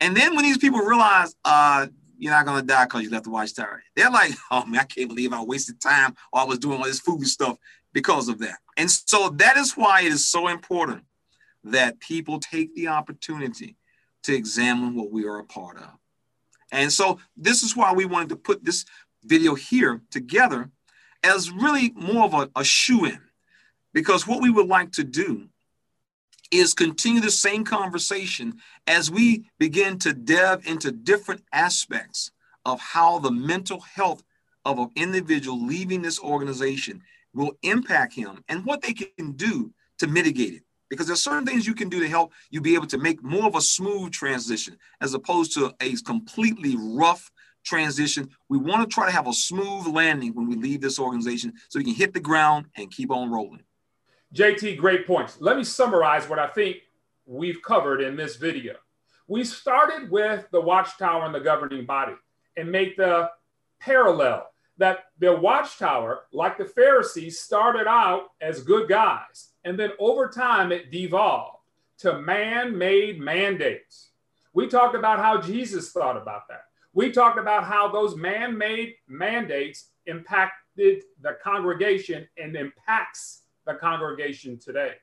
and 0.00 0.16
then 0.16 0.34
when 0.34 0.44
these 0.44 0.58
people 0.58 0.80
realize 0.80 1.34
uh 1.44 1.86
you're 2.18 2.32
not 2.32 2.60
to 2.60 2.66
die 2.66 2.84
because 2.84 3.02
you 3.02 3.10
left 3.10 3.24
the 3.24 3.30
watchtower 3.30 3.82
they're 3.96 4.10
like 4.10 4.32
oh 4.50 4.64
man 4.66 4.80
i 4.80 4.84
can't 4.84 5.08
believe 5.08 5.32
i 5.32 5.42
wasted 5.42 5.80
time 5.80 6.14
while 6.30 6.44
i 6.44 6.48
was 6.48 6.58
doing 6.58 6.78
all 6.78 6.84
this 6.84 7.00
food 7.00 7.26
stuff 7.26 7.56
because 7.92 8.28
of 8.28 8.38
that 8.38 8.58
and 8.76 8.90
so 8.90 9.30
that 9.30 9.56
is 9.56 9.72
why 9.72 10.02
it 10.02 10.12
is 10.12 10.28
so 10.28 10.48
important 10.48 11.02
that 11.64 12.00
people 12.00 12.38
take 12.38 12.74
the 12.74 12.88
opportunity 12.88 13.76
to 14.24 14.34
examine 14.34 14.94
what 14.94 15.10
we 15.10 15.26
are 15.26 15.38
a 15.38 15.44
part 15.44 15.78
of. 15.78 15.90
And 16.70 16.92
so 16.92 17.18
this 17.36 17.62
is 17.62 17.76
why 17.76 17.92
we 17.92 18.04
wanted 18.04 18.28
to 18.30 18.36
put 18.36 18.64
this 18.64 18.84
video 19.24 19.54
here 19.54 20.02
together 20.10 20.70
as 21.22 21.50
really 21.50 21.92
more 21.96 22.24
of 22.24 22.34
a, 22.34 22.50
a 22.56 22.64
shoe 22.64 23.06
in, 23.06 23.20
because 23.92 24.26
what 24.26 24.42
we 24.42 24.50
would 24.50 24.66
like 24.66 24.92
to 24.92 25.04
do 25.04 25.48
is 26.50 26.74
continue 26.74 27.20
the 27.20 27.30
same 27.30 27.64
conversation 27.64 28.54
as 28.86 29.10
we 29.10 29.44
begin 29.58 29.98
to 29.98 30.12
delve 30.12 30.66
into 30.66 30.90
different 30.90 31.42
aspects 31.52 32.30
of 32.64 32.80
how 32.80 33.18
the 33.18 33.30
mental 33.30 33.80
health 33.80 34.22
of 34.64 34.78
an 34.78 34.90
individual 34.96 35.64
leaving 35.64 36.02
this 36.02 36.20
organization 36.20 37.02
will 37.34 37.52
impact 37.62 38.14
him 38.14 38.42
and 38.48 38.64
what 38.64 38.82
they 38.82 38.92
can 38.92 39.32
do 39.32 39.72
to 39.98 40.06
mitigate 40.06 40.54
it 40.54 40.62
because 40.90 41.06
there's 41.06 41.22
certain 41.22 41.46
things 41.46 41.66
you 41.66 41.74
can 41.74 41.88
do 41.88 42.00
to 42.00 42.08
help 42.08 42.32
you 42.50 42.60
be 42.60 42.74
able 42.74 42.86
to 42.86 42.98
make 42.98 43.22
more 43.22 43.46
of 43.46 43.54
a 43.54 43.60
smooth 43.60 44.10
transition 44.12 44.76
as 45.00 45.14
opposed 45.14 45.52
to 45.54 45.72
a 45.80 45.94
completely 45.96 46.76
rough 46.78 47.30
transition. 47.64 48.28
We 48.48 48.58
want 48.58 48.88
to 48.88 48.94
try 48.94 49.06
to 49.06 49.12
have 49.12 49.28
a 49.28 49.32
smooth 49.32 49.86
landing 49.86 50.34
when 50.34 50.48
we 50.48 50.56
leave 50.56 50.80
this 50.80 50.98
organization 50.98 51.52
so 51.68 51.78
we 51.78 51.84
can 51.84 51.94
hit 51.94 52.14
the 52.14 52.20
ground 52.20 52.66
and 52.76 52.90
keep 52.90 53.10
on 53.10 53.30
rolling. 53.30 53.62
JT, 54.34 54.76
great 54.78 55.06
points. 55.06 55.40
Let 55.40 55.56
me 55.56 55.64
summarize 55.64 56.28
what 56.28 56.38
I 56.38 56.46
think 56.46 56.78
we've 57.26 57.62
covered 57.62 58.00
in 58.00 58.16
this 58.16 58.36
video. 58.36 58.74
We 59.26 59.44
started 59.44 60.10
with 60.10 60.46
the 60.50 60.60
watchtower 60.60 61.24
and 61.24 61.34
the 61.34 61.40
governing 61.40 61.86
body 61.86 62.14
and 62.56 62.70
make 62.70 62.96
the 62.96 63.30
parallel 63.78 64.48
that 64.78 65.06
the 65.18 65.34
watchtower, 65.34 66.20
like 66.32 66.56
the 66.56 66.64
Pharisees, 66.64 67.40
started 67.40 67.86
out 67.86 68.28
as 68.40 68.62
good 68.62 68.88
guys 68.88 69.48
and 69.68 69.78
then 69.78 69.92
over 69.98 70.28
time, 70.28 70.72
it 70.72 70.90
devolved 70.90 71.58
to 71.98 72.20
man 72.20 72.78
made 72.78 73.20
mandates. 73.20 74.12
We 74.54 74.66
talked 74.66 74.94
about 74.94 75.18
how 75.18 75.42
Jesus 75.42 75.92
thought 75.92 76.16
about 76.16 76.48
that. 76.48 76.62
We 76.94 77.10
talked 77.10 77.38
about 77.38 77.64
how 77.64 77.88
those 77.88 78.16
man 78.16 78.56
made 78.56 78.94
mandates 79.08 79.90
impacted 80.06 81.02
the 81.20 81.36
congregation 81.44 82.26
and 82.38 82.56
impacts 82.56 83.42
the 83.68 83.74
congregation 83.74 84.58
today. 84.58 84.94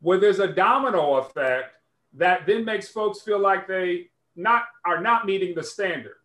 Where 0.00 0.18
there's 0.18 0.40
a 0.40 0.48
domino 0.48 1.16
effect 1.16 1.74
that 2.14 2.46
then 2.46 2.64
makes 2.64 2.88
folks 2.88 3.20
feel 3.20 3.38
like 3.38 3.68
they 3.68 4.08
not 4.34 4.64
are 4.84 5.00
not 5.00 5.26
meeting 5.26 5.54
the 5.54 5.62
standard. 5.62 6.16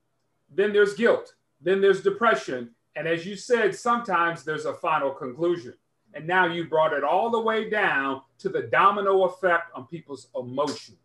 Then 0.49 0.73
there's 0.73 0.93
guilt, 0.93 1.35
then 1.61 1.81
there's 1.81 2.01
depression, 2.01 2.71
and 2.95 3.07
as 3.07 3.25
you 3.25 3.35
said, 3.35 3.75
sometimes 3.75 4.43
there's 4.43 4.65
a 4.65 4.73
final 4.73 5.11
conclusion. 5.11 5.73
And 6.13 6.25
now 6.25 6.45
you 6.45 6.65
brought 6.65 6.93
it 6.93 7.03
all 7.03 7.29
the 7.29 7.39
way 7.39 7.69
down 7.69 8.21
to 8.39 8.47
the 8.47 8.63
domino 8.63 9.25
effect 9.25 9.71
on 9.75 9.85
people's 9.87 10.29
emotions. 10.33 10.97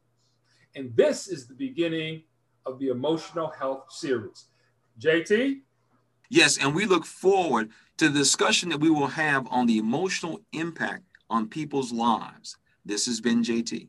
And 0.76 0.94
this 0.94 1.26
is 1.26 1.48
the 1.48 1.54
beginning 1.54 2.22
of 2.64 2.78
the 2.78 2.88
emotional 2.88 3.48
health 3.48 3.86
series. 3.90 4.46
JT? 5.00 5.62
Yes, 6.28 6.58
and 6.58 6.76
we 6.76 6.86
look 6.86 7.04
forward 7.04 7.70
to 8.00 8.08
the 8.08 8.18
discussion 8.18 8.70
that 8.70 8.80
we 8.80 8.88
will 8.88 9.08
have 9.08 9.46
on 9.50 9.66
the 9.66 9.76
emotional 9.76 10.40
impact 10.54 11.04
on 11.28 11.46
people's 11.46 11.92
lives. 11.92 12.56
This 12.82 13.04
has 13.04 13.20
been 13.20 13.42
JT. 13.42 13.88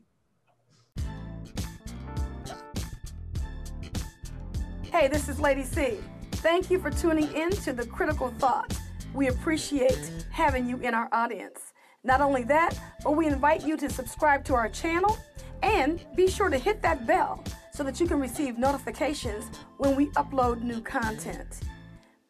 Hey, 4.82 5.08
this 5.08 5.30
is 5.30 5.40
Lady 5.40 5.62
C. 5.62 5.96
Thank 6.32 6.70
you 6.70 6.78
for 6.78 6.90
tuning 6.90 7.32
in 7.32 7.52
to 7.62 7.72
the 7.72 7.86
Critical 7.86 8.28
Thought. 8.38 8.78
We 9.14 9.28
appreciate 9.28 10.12
having 10.30 10.68
you 10.68 10.76
in 10.80 10.92
our 10.92 11.08
audience. 11.10 11.72
Not 12.04 12.20
only 12.20 12.44
that, 12.44 12.78
but 13.02 13.12
we 13.12 13.26
invite 13.28 13.66
you 13.66 13.78
to 13.78 13.88
subscribe 13.88 14.44
to 14.44 14.54
our 14.54 14.68
channel 14.68 15.16
and 15.62 16.04
be 16.14 16.28
sure 16.28 16.50
to 16.50 16.58
hit 16.58 16.82
that 16.82 17.06
bell 17.06 17.42
so 17.72 17.82
that 17.82 17.98
you 17.98 18.06
can 18.06 18.20
receive 18.20 18.58
notifications 18.58 19.46
when 19.78 19.96
we 19.96 20.08
upload 20.08 20.60
new 20.60 20.82
content. 20.82 21.62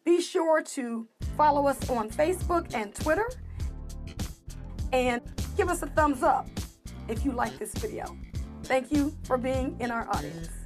Be 0.05 0.21
sure 0.21 0.61
to 0.61 1.07
follow 1.37 1.67
us 1.67 1.89
on 1.89 2.09
Facebook 2.09 2.73
and 2.73 2.93
Twitter 2.93 3.29
and 4.91 5.21
give 5.55 5.69
us 5.69 5.81
a 5.81 5.87
thumbs 5.87 6.23
up 6.23 6.47
if 7.07 7.23
you 7.23 7.31
like 7.31 7.57
this 7.57 7.73
video. 7.73 8.17
Thank 8.63 8.91
you 8.91 9.13
for 9.23 9.37
being 9.37 9.77
in 9.79 9.91
our 9.91 10.07
audience. 10.09 10.62